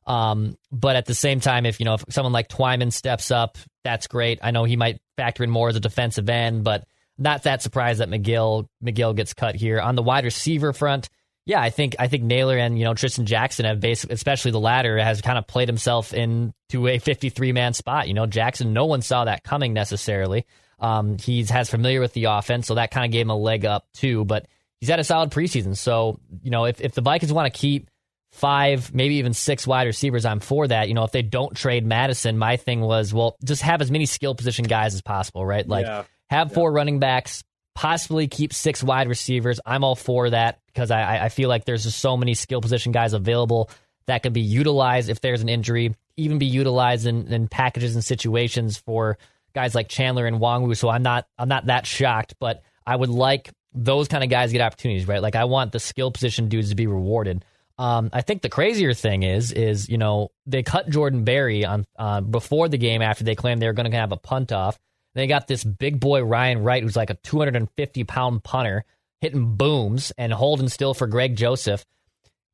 [0.07, 3.59] Um, but at the same time, if you know if someone like Twyman steps up,
[3.87, 4.41] that's great.
[4.43, 6.85] I know he might factor in more as a defensive end, but
[7.17, 11.09] not that surprised that McGill McGill gets cut here on the wide receiver front.
[11.47, 14.59] Yeah, I think I think Nailor and you know Trishton Jackson have basically, especially the
[14.59, 18.09] latter, has kind of played himself into a 53 man spot.
[18.09, 20.47] You know, Jackson, no one saw that coming necessarily.
[20.81, 23.65] Um, he's has familiar with the offense, so that kind of gave him a leg
[23.65, 24.25] up too.
[24.25, 24.49] But
[24.81, 27.89] he's had a solid preseason, so you know if if the Vikings want to keep
[28.37, 30.89] five, maybe even six wide receivers, I'm for that.
[30.89, 34.07] You know, if they don't trade Mattison, my thing was, well, just have as many
[34.07, 35.67] skill position guys as possible, right?
[35.67, 36.05] Like Yeah.
[36.31, 37.43] have four running backs,
[37.75, 39.61] possibly keep six wide receivers.
[39.67, 42.93] I'm all for that because I, I- feel like there's just so many skill position
[42.93, 43.71] guys available
[44.07, 48.05] that can be utilized if there's an injury, even be utilized in, in packages and
[48.05, 49.19] situations for
[49.55, 50.77] guys like Chandler and Nwangwu.
[50.77, 54.53] So I'm not I'm not that shocked, but I would like those kind of guys
[54.53, 55.21] get opportunities, right?
[55.21, 57.45] Like I want the skill position dudes to be rewarded.
[57.79, 61.85] Um, I think the crazier thing is, is you know they cut Jordan Berry on
[61.99, 64.79] uh, before the game after they claimed they were going to have a punt off.
[65.15, 68.85] They got this big boy Ryan Wright, who's like a 250 pound punter,
[69.21, 71.85] hitting booms and holding still for Greg Joseph.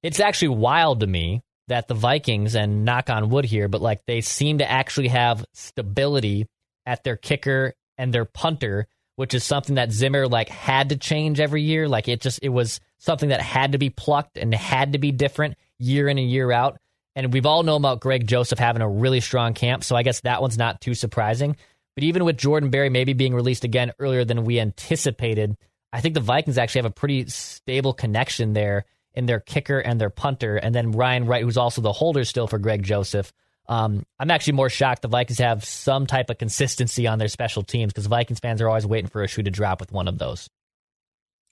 [0.02, 4.04] It's actually wild to me that the Vikings and knock on wood here, but like
[4.06, 6.46] they seem to actually have stability
[6.86, 11.40] at their kicker and their punter, which is something that Zimmer like had to change
[11.40, 11.88] every year.
[11.88, 15.12] Like it just it was something that had to be plucked and had to be
[15.12, 16.78] different year in and year out.
[17.14, 20.20] And we've all known about Greg Joseph having a really strong camp, so I guess
[20.20, 21.56] that one's not too surprising.
[21.94, 25.56] But even with Jordan Berry maybe being released again earlier than we anticipated,
[25.92, 30.00] I think the Vikings actually have a pretty stable connection there in their kicker and
[30.00, 30.56] their punter.
[30.56, 33.32] And then Ryan Wright, who's also the holder still for Greg Joseph.
[33.68, 37.62] Um, I'm actually more shocked the Vikings have some type of consistency on their special
[37.62, 40.18] teams because Vikings fans are always waiting for a shoe to drop with one of
[40.18, 40.48] those.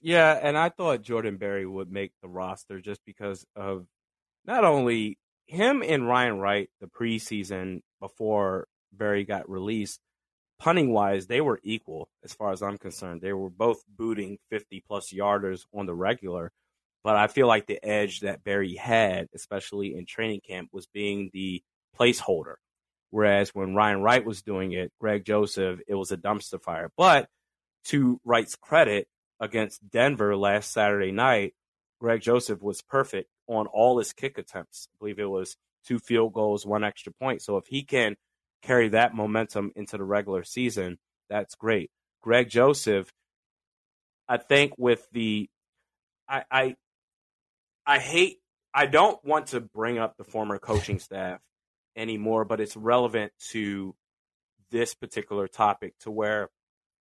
[0.01, 3.85] Yeah, and I thought Jordan Berry would make the roster just because of
[4.45, 9.99] not only him and Ryan Wright the preseason before Berry got released,
[10.59, 13.21] punting wise, they were equal as far as I'm concerned.
[13.21, 16.51] They were both booting 50 plus yarders on the regular.
[17.03, 21.31] But I feel like the edge that Berry had, especially in training camp, was being
[21.33, 21.63] the
[21.99, 22.55] placeholder.
[23.09, 26.91] Whereas when Ryan Wright was doing it, Greg Joseph, it was a dumpster fire.
[26.95, 27.27] But
[27.85, 29.07] to Wright's credit,
[29.41, 31.55] against Denver last Saturday night,
[31.99, 34.87] Greg Joseph was perfect on all his kick attempts.
[34.93, 37.41] I believe it was two field goals, one extra point.
[37.41, 38.15] So if he can
[38.61, 40.99] carry that momentum into the regular season,
[41.29, 41.89] that's great.
[42.21, 43.11] Greg Joseph,
[44.29, 45.49] I think with the
[46.29, 46.75] I I
[47.85, 48.37] I hate
[48.73, 51.39] I don't want to bring up the former coaching staff
[51.95, 53.95] anymore, but it's relevant to
[54.69, 56.49] this particular topic to where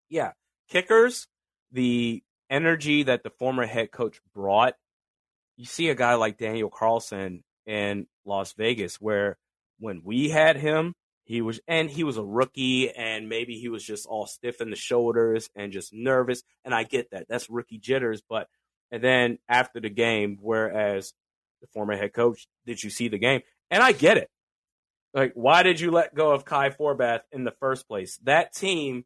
[0.09, 0.33] yeah,
[0.69, 1.27] kickers,
[1.73, 4.75] the energy that the former head coach brought,
[5.57, 9.37] you see a guy like Daniel Carlson in Las Vegas where
[9.79, 10.95] when we had him,
[11.25, 14.71] he was and he was a rookie and maybe he was just all stiff in
[14.71, 17.27] the shoulders and just nervous and I get that.
[17.29, 18.47] That's rookie jitters, but
[18.93, 21.13] and then after the game whereas
[21.61, 23.41] the former head coach, did you see the game?
[23.73, 24.31] And I get it.
[25.17, 28.19] Like why did you let go of Kai Forbath in the first place?
[28.23, 29.05] That team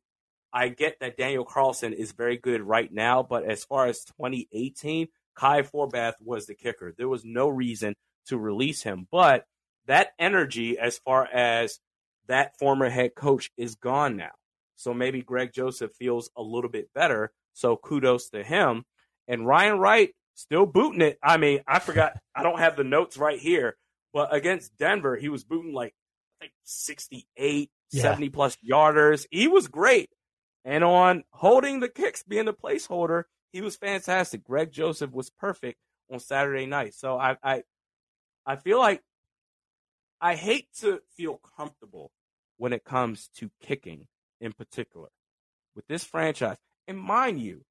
[0.53, 5.09] I get that Daniel Carlson is very good right now, but as far as 2018,
[5.35, 6.93] Kai Forbath was the kicker.
[6.97, 7.95] There was no reason
[8.27, 9.47] to release him, but
[9.87, 11.79] that energy, as far as
[12.27, 14.33] that former head coach, is gone now.
[14.77, 17.33] So maybe Greg Joseph feels a little bit better.
[17.53, 18.85] So kudos to him.
[19.29, 21.19] And Ryan Wright still booting it.
[21.23, 23.77] I mean, I forgot, I don't have the notes right here,
[24.13, 25.95] but against Denver, he was booting like
[26.41, 28.03] think 68, Yeah.
[28.03, 29.27] 70 plus yarders.
[29.31, 30.11] He was great.
[30.65, 34.45] And on holding the kicks, being the placeholder, he was fantastic.
[34.45, 35.79] Greg Joseph was perfect
[36.13, 36.95] on Saturday night.
[36.95, 37.63] So I I
[38.47, 39.03] I feel like
[40.21, 42.11] I hate to feel comfortable
[42.59, 44.07] when it comes to kicking
[44.41, 45.09] in particular
[45.75, 46.59] with this franchise.
[46.87, 47.65] And mind you,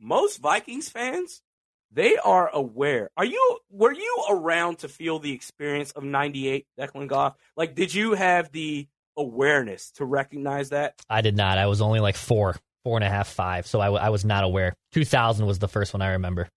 [0.00, 1.42] most Vikings fans,
[1.90, 3.10] they are aware.
[3.16, 7.34] Are you were you around to feel the experience of 98 Declan Goff?
[7.56, 10.94] Like did you have the awareness to recognize that?
[11.08, 11.58] I did not.
[11.58, 13.66] I was only like four, four and a half, five.
[13.66, 14.74] So I, w- I was not aware.
[14.92, 16.48] 2000 was the first one I remember.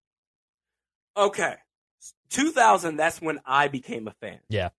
[1.17, 1.55] Okay.
[2.29, 4.39] 2000 that's when I became a fan.
[4.49, 4.69] Yeah.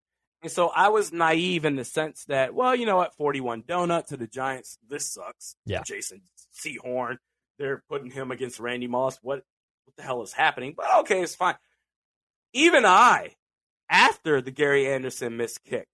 [0.43, 4.07] And so I was naive in the sense that, well, you know what, 41 donut
[4.07, 5.55] to the Giants, this sucks.
[5.67, 5.83] Yeah.
[5.87, 6.23] Jason
[6.53, 7.19] Sehorn,
[7.59, 9.19] they're putting him against Randy Moss.
[9.23, 9.45] What
[9.85, 10.75] what the hell is happening?
[10.77, 11.57] But okay, it's fine.
[12.53, 13.37] Even I,
[13.89, 15.89] after the Gary Anderson missed kick,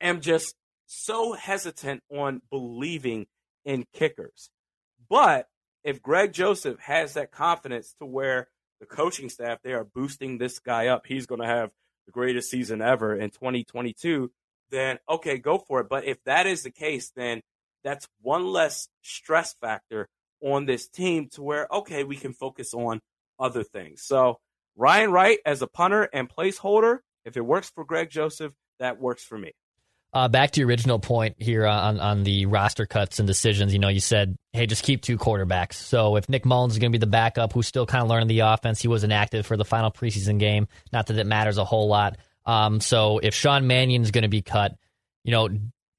[0.00, 0.54] am just
[0.86, 3.26] so hesitant on believing
[3.64, 4.50] in kickers.
[5.08, 5.48] But
[5.84, 8.48] if Greg Joseph has that confidence to where
[8.80, 11.70] the coaching staff they are boosting this guy up, he's going to have
[12.06, 14.30] the greatest season ever in 2022,
[14.70, 15.88] then okay, go for it.
[15.88, 17.42] But if that is the case, then
[17.84, 20.08] that's one less stress factor
[20.42, 23.00] on this team to where, okay, we can focus on
[23.38, 24.02] other things.
[24.02, 24.38] So
[24.76, 29.24] Ryan Wright as a punter and placeholder, if it works for Greg Joseph, that works
[29.24, 29.52] for me.
[30.14, 33.74] Uh, back to your original point here on, on the roster cuts and decisions.
[33.74, 35.74] You know, you said, hey, just keep two quarterbacks.
[35.74, 38.28] So if Nick Mullens is going to be the backup who's still kind of learning
[38.28, 40.66] the offense, he wasn't active for the final preseason game.
[40.92, 42.16] Not that it matters a whole lot.
[42.46, 44.76] Um, so if Sean Mannion is going to be cut,
[45.24, 45.50] you know,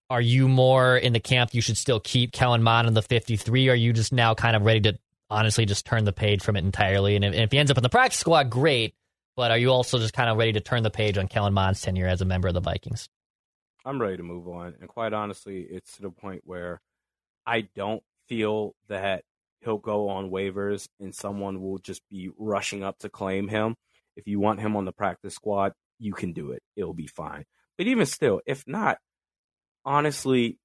[0.09, 3.69] are you more in the camp you should still keep Kellen Mond in the 53?
[3.69, 4.97] Or are you just now kind of ready to
[5.29, 7.15] honestly just turn the page from it entirely?
[7.15, 8.95] And if, and if he ends up in the practice squad, great.
[9.35, 11.81] But are you also just kind of ready to turn the page on Kellen Mond's
[11.81, 13.07] tenure as a member of the Vikings?
[13.85, 14.75] I'm ready to move on.
[14.79, 16.81] And quite honestly, it's to the point where
[17.45, 19.23] I don't feel that
[19.61, 23.75] he'll go on waivers and someone will just be rushing up to claim him.
[24.15, 26.61] If you want him on the practice squad, you can do it.
[26.75, 27.45] It'll be fine.
[27.77, 28.97] But even still, if not,
[29.85, 30.59] honestly,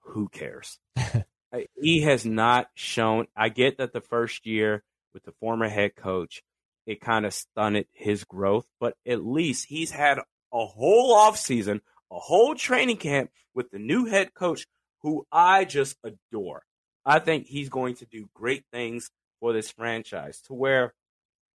[0.00, 0.78] who cares?
[1.52, 3.26] I- he has not shown.
[3.36, 4.82] I get that the first year
[5.14, 6.42] with the former head coach,
[6.86, 10.18] it kind of stunted his growth, but at least he's had
[10.52, 11.80] a whole offseason,
[12.10, 14.66] a whole training camp with the new head coach
[15.02, 16.64] who I just adore.
[17.04, 20.94] I think he's going to do great things for this franchise to where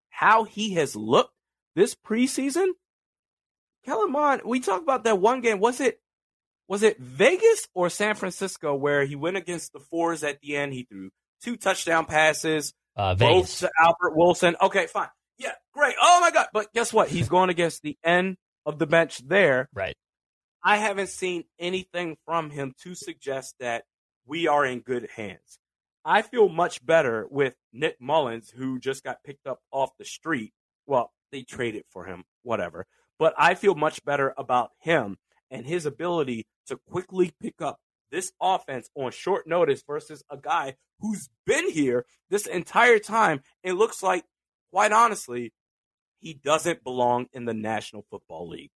[0.10, 1.34] how he has looked
[1.76, 2.68] this preseason.
[3.84, 5.60] Kellen Mond, we talked about that one game.
[5.60, 6.00] Was it
[6.72, 10.72] was it Vegas or San Francisco where he went against the fours at the end?
[10.72, 11.10] He threw
[11.44, 14.56] two touchdown passes, Uh, both to Albert Wilson.
[14.62, 15.10] Okay, fine.
[15.38, 15.96] Yeah, great.
[16.02, 16.48] Oh my God.
[16.54, 17.10] But guess what?
[17.10, 19.68] He's going against the end of the bench there.
[19.74, 19.98] Right.
[20.64, 23.84] I haven't seen anything from him to suggest that
[24.26, 25.60] we are in good hands.
[26.06, 30.54] I feel much better with Nick Mullens, who just got picked up off the street.
[30.88, 32.86] Well, they traded for him, whatever.
[33.20, 35.18] But I feel much better about him
[35.52, 37.80] and his ability to quickly pick up
[38.10, 43.42] this offense on short notice versus a guy who's been here this entire time.
[43.64, 44.26] It looks like,
[44.72, 45.54] quite honestly,
[46.20, 48.72] he doesn't belong in the National Football League.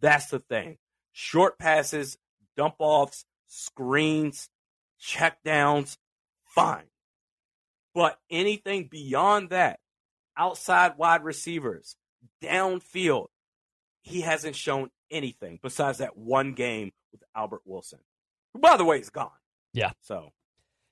[0.00, 0.78] That's the thing.
[1.12, 2.18] Short passes,
[2.56, 4.48] dump offs, screens,
[4.98, 5.98] check downs,
[6.44, 6.86] fine.
[7.94, 9.78] But anything beyond that,
[10.36, 11.96] outside wide receivers,
[12.42, 13.26] downfield,
[14.04, 17.98] he hasn't shown anything besides that one game with Albert Wilson,
[18.52, 19.30] who, by the way, is gone.
[19.72, 19.90] Yeah.
[20.02, 20.30] So,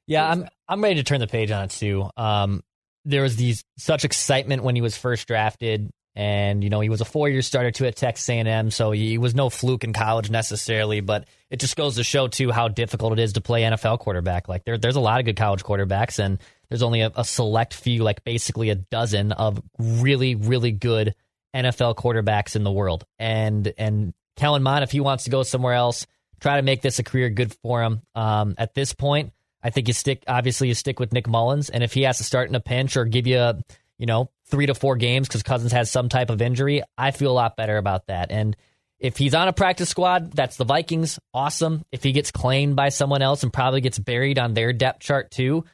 [0.06, 2.08] Yeah, I'm I'm ready to turn the page on it too.
[2.16, 2.62] Um,
[3.04, 7.00] there was these such excitement when he was first drafted, and you know he was
[7.00, 10.30] a four year starter too at Texas A&M, so he was no fluke in college
[10.30, 11.00] necessarily.
[11.00, 14.48] But it just goes to show too how difficult it is to play NFL quarterback.
[14.48, 16.38] Like there, there's a lot of good college quarterbacks, and
[16.68, 21.14] there's only a, a select few, like basically a dozen of really really good
[21.55, 23.05] NFL quarterbacks in the world.
[23.18, 26.07] And and Kellen Mond, if he wants to go somewhere else,
[26.40, 28.03] try to make this a career good for him.
[28.14, 29.32] Um, at this point.
[29.64, 32.24] I think you stick obviously you stick with Nick Mullens, and if he has to
[32.24, 33.62] start in a pinch or give you a
[33.96, 37.30] you know three to four games because Cousins has some type of injury, I feel
[37.30, 38.32] a lot better about that.
[38.32, 38.57] And
[38.98, 41.18] if he's on a practice squad, that's the Vikings.
[41.34, 41.84] Awesome.
[41.90, 45.30] If he gets claimed by someone else and probably gets buried on their depth chart
[45.30, 45.64] too,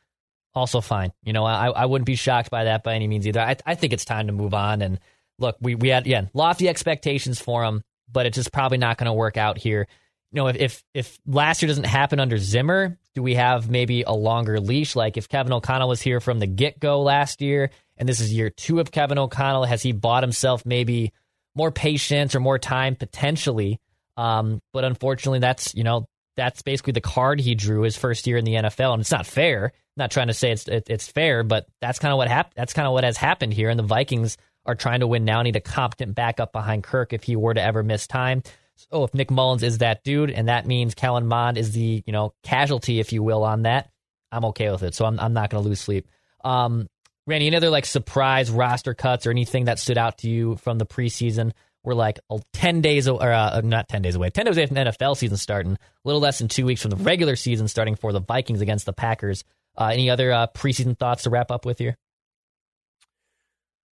[0.55, 1.12] also fine.
[1.22, 3.41] You know, I, I wouldn't be shocked by that by any means either.
[3.41, 4.81] I, I think it's time to move on.
[4.81, 4.99] And
[5.39, 9.07] look, we we had yeah lofty expectations for him, but it's just probably not going
[9.07, 9.86] to work out here
[10.30, 14.03] you know, if, if if last year doesn't happen under Zimmer, do we have maybe
[14.03, 14.95] a longer leash?
[14.95, 18.32] Like if Kevin O'Connell was here from the get go last year, and this is
[18.32, 21.12] year two of Kevin O'Connell, has he bought himself maybe
[21.55, 23.80] more patience or more time potentially
[24.16, 28.36] Um, but unfortunately, that's you know that's basically the card he drew his first year
[28.36, 29.66] in the NFL, and it's not fair.
[29.66, 32.55] I'm not trying to say it's it, it's fair, but that's kind of what happened.
[32.55, 34.36] That's kind of what has happened here, and the Vikings
[34.69, 35.43] are trying to win now.
[35.43, 38.43] Need a competent backup behind Kirk if he were to ever miss time.
[38.77, 42.12] So if Nick Mullens is that dude, and that means Kellen Mond is the you
[42.12, 43.91] know casualty, if you will, on that,
[44.31, 44.95] I'm okay with it.
[44.95, 46.07] So I'm I'm not going to lose sleep.
[46.45, 46.87] Um,
[47.27, 50.79] Randy, any other like surprise roster cuts or anything that stood out to you from
[50.79, 51.53] the preseason?
[51.83, 54.75] We're like oh, 10 days, or uh, not 10 days away, 10 days away from
[54.75, 57.97] the NFL season starting, a little less than two weeks from the regular season starting
[57.97, 59.45] for the Vikings against the Packers.
[59.77, 61.97] Uh, any other uh, preseason thoughts to wrap up with here?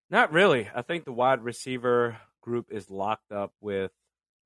[0.10, 0.70] Not really.
[0.74, 3.92] I think the wide receiver group is locked up with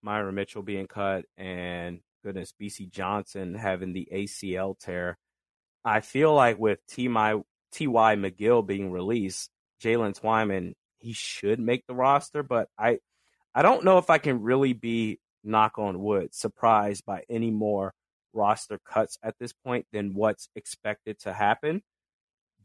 [0.01, 5.18] Myron Mitchell being cut and goodness, Bisi Johnson having the ACL tear.
[5.84, 7.41] I feel like with T.Y.
[7.72, 8.16] T.Y.
[8.16, 9.49] McGill being released,
[9.82, 12.99] Jaylen Twyman, he should make the roster, but I
[13.53, 17.93] I don't know if I can really be knock on wood surprised by any more
[18.34, 21.82] roster cuts at this point than what's expected to happen.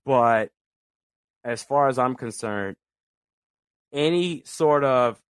[0.05, 0.51] But
[1.45, 2.76] as far as I'm concerned,
[3.93, 5.20] any sort of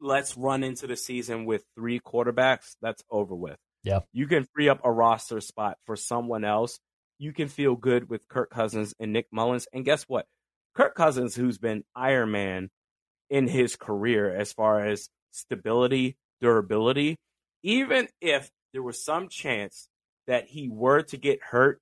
[0.00, 3.56] let's run into the season with three quarterbacks, that's over with.
[3.84, 4.00] Yeah.
[4.12, 6.78] You can free up a roster spot for someone else.
[7.18, 9.66] You can feel good with Kirk Cousins and Nick Mullens.
[9.72, 10.26] And guess what?
[10.74, 12.70] Kirk Cousins, who's been Iron Man
[13.30, 17.16] in his career as far as stability, durability,
[17.62, 19.88] even if there was some chance
[20.26, 21.80] that he were to get hurt,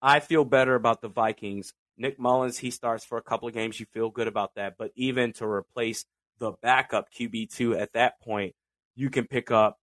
[0.00, 1.72] I feel better about the Vikings.
[2.02, 3.78] Nick Mullens, he starts for a couple of games.
[3.78, 4.74] You feel good about that.
[4.76, 6.04] But even to replace
[6.38, 8.54] the backup QB2 at that point,
[8.96, 9.78] you can pick up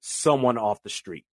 [0.00, 1.26] someone off the street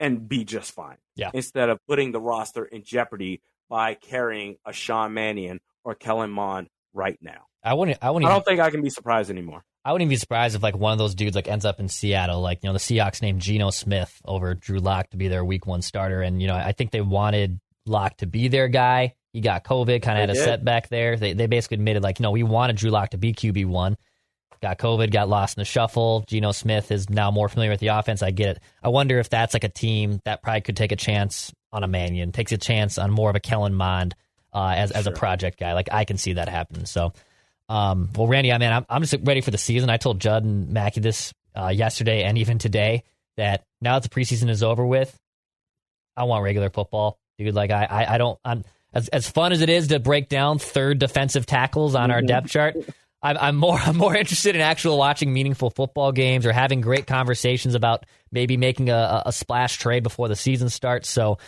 [0.00, 0.96] and be just fine.
[1.14, 1.30] Yeah.
[1.32, 3.40] Instead of putting the roster in jeopardy
[3.70, 7.46] by carrying a Sean Mannion or Kellen Mond right now.
[7.62, 7.98] I wouldn't.
[8.02, 8.28] I wouldn't.
[8.28, 9.62] I don't think I can be surprised anymore.
[9.84, 11.88] I wouldn't even be surprised if like one of those dudes like ends up in
[11.88, 15.44] Seattle, like you know the Seahawks named Geno Smith over Drew Lock to be their
[15.44, 19.14] Week One starter, and you know I think they wanted Lock to be their guy.
[19.32, 20.44] He got COVID, kind of had a did.
[20.44, 21.16] setback there.
[21.16, 23.96] They they basically admitted like you know we wanted Drew Lock to be QB one.
[24.60, 26.24] Got COVID, got lost in the shuffle.
[26.28, 28.22] Geno Smith is now more familiar with the offense.
[28.22, 28.62] I get it.
[28.80, 31.88] I wonder if that's like a team that probably could take a chance on a
[31.88, 34.14] Mannion, takes a chance on more of a Kellen Mond
[34.52, 35.72] uh, as as a project guy.
[35.72, 36.86] Like I can see that happen.
[36.86, 37.12] So,
[37.68, 39.90] um, well, Randy, I mean, I'm I'm just ready for the season.
[39.90, 43.04] I told Judd and Mackey this uh, yesterday and even today
[43.36, 45.18] that now that the preseason is over with,
[46.16, 47.54] I want regular football, dude.
[47.54, 48.38] Like I I, I don't.
[48.44, 48.64] I'm
[48.94, 52.50] as as fun as it is to break down third defensive tackles on our depth
[52.50, 52.76] chart.
[53.22, 57.06] I'm, I'm more I'm more interested in actual watching meaningful football games or having great
[57.06, 61.08] conversations about maybe making a, a- a splash trade before the season starts.
[61.08, 61.38] So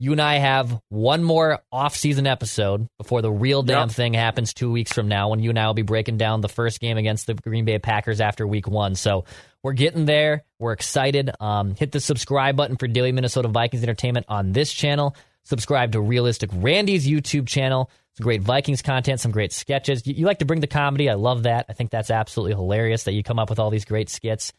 [0.00, 3.96] you and I have one more off-season episode before the real damn Yep.
[3.96, 6.48] thing happens two weeks from now when you and I will be breaking down the
[6.48, 8.96] first game against the Green Bay Packers after week one.
[8.96, 9.24] So
[9.62, 10.44] we're getting there.
[10.58, 11.30] We're excited.
[11.40, 15.16] Um, hit the subscribe button for Daily Minnesota Vikings Entertainment on this channel.
[15.44, 17.90] Subscribe to Realistic Randy's YouTube channel.
[18.16, 20.06] Some great Vikings content, some great sketches.
[20.06, 21.10] You, you like to bring the comedy.
[21.10, 21.66] I love that.
[21.68, 24.52] I think that's absolutely hilarious that you come up with all these great skits.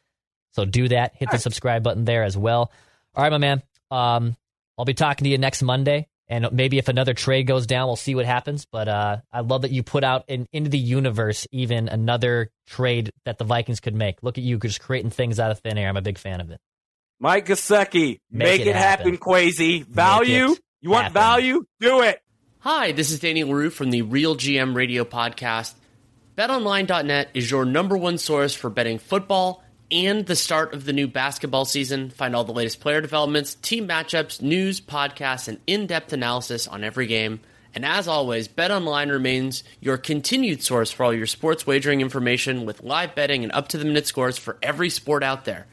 [0.51, 1.15] So do that.
[1.15, 2.71] Hit the subscribe button there as well.
[3.15, 3.63] All right, my man.
[3.91, 4.35] Um,
[4.77, 7.95] I'll be talking to you next Monday, and maybe if another trade goes down, we'll
[7.95, 8.65] see what happens.
[8.65, 13.11] But uh, I love that you put out in, into the universe even another trade
[13.23, 14.21] that the Vikings could make.
[14.21, 15.87] Look at you, just creating things out of thin air.
[15.87, 16.59] I'm a big fan of it.
[17.19, 19.17] Mike Gesicki, make, it it happen, happen.
[19.17, 19.85] Kwesi.
[19.85, 20.55] Value?
[20.85, 21.19] You want happen.
[21.19, 21.65] value?
[21.79, 22.21] Do it.
[22.59, 25.73] Hi, this is Danny Leroux from the RealGM Radio Podcast.
[26.37, 31.07] BetOnline.net is your number one source for betting football and the start of the new
[31.07, 32.11] basketball season.
[32.11, 36.83] Find all the latest player developments, team matchups, news, podcasts, and in depth analysis on
[36.83, 37.39] every game.
[37.73, 42.83] And as always, BetOnline remains your continued source for all your sports wagering information with
[42.83, 45.65] live betting and up to the minute scores for every sport out there.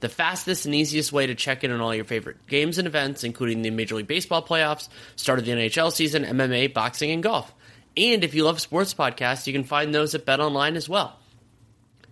[0.00, 3.22] The fastest and easiest way to check in on all your favorite games and events,
[3.22, 7.54] including the Major League Baseball playoffs, start of the NHL season, MMA, boxing, and golf.
[7.96, 11.18] And if you love sports podcasts, you can find those at BetOnline as well.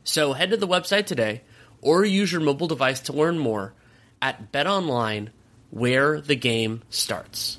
[0.04, 1.42] So head to the website today
[1.80, 3.72] or use your mobile device to learn more
[4.20, 5.28] at BetOnline,
[5.70, 7.58] where the game starts.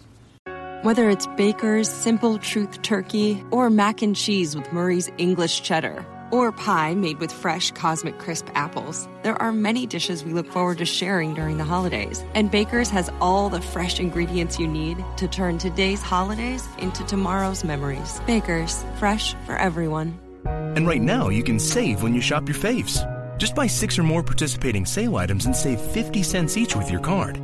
[0.84, 6.52] Whether it's Baker's Simple Truth Turkey or mac and cheese with Murray's English Cheddar or
[6.52, 10.86] pie made with fresh Cosmic Crisp apples, there are many dishes we look forward to
[10.86, 12.24] sharing during the holidays.
[12.34, 17.64] And Baker's has all the fresh ingredients you need to turn today's holidays into tomorrow's
[17.64, 18.20] memories.
[18.26, 20.20] Baker's, fresh for everyone.
[20.46, 23.06] And right now, you can save when you shop your faves.
[23.38, 27.02] Just buy six or more participating sale items and save 50 cents each with your
[27.02, 27.40] card.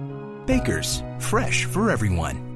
[0.46, 2.55] Baker's, fresh for everyone.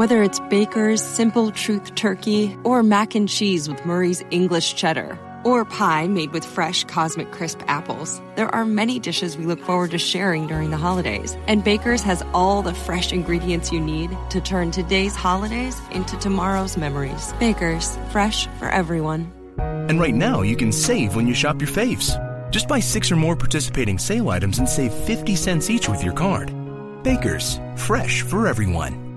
[0.00, 5.66] Whether it's Baker's Simple Truth Turkey or mac and cheese with Murray's English Cheddar or
[5.66, 8.18] pie made with fresh Cosmic Crisp apples.
[8.34, 12.22] There are many dishes we look forward to sharing during the holidays, and Baker's has
[12.32, 17.34] all the fresh ingredients you need to turn today's holidays into tomorrow's memories.
[17.38, 19.30] Baker's, fresh for everyone.
[19.58, 22.08] And right now, you can save when you shop your faves.
[22.50, 26.14] Just buy six or more participating sale items and save 50 cents each with your
[26.14, 26.54] card.
[27.02, 29.09] Baker's, fresh for everyone.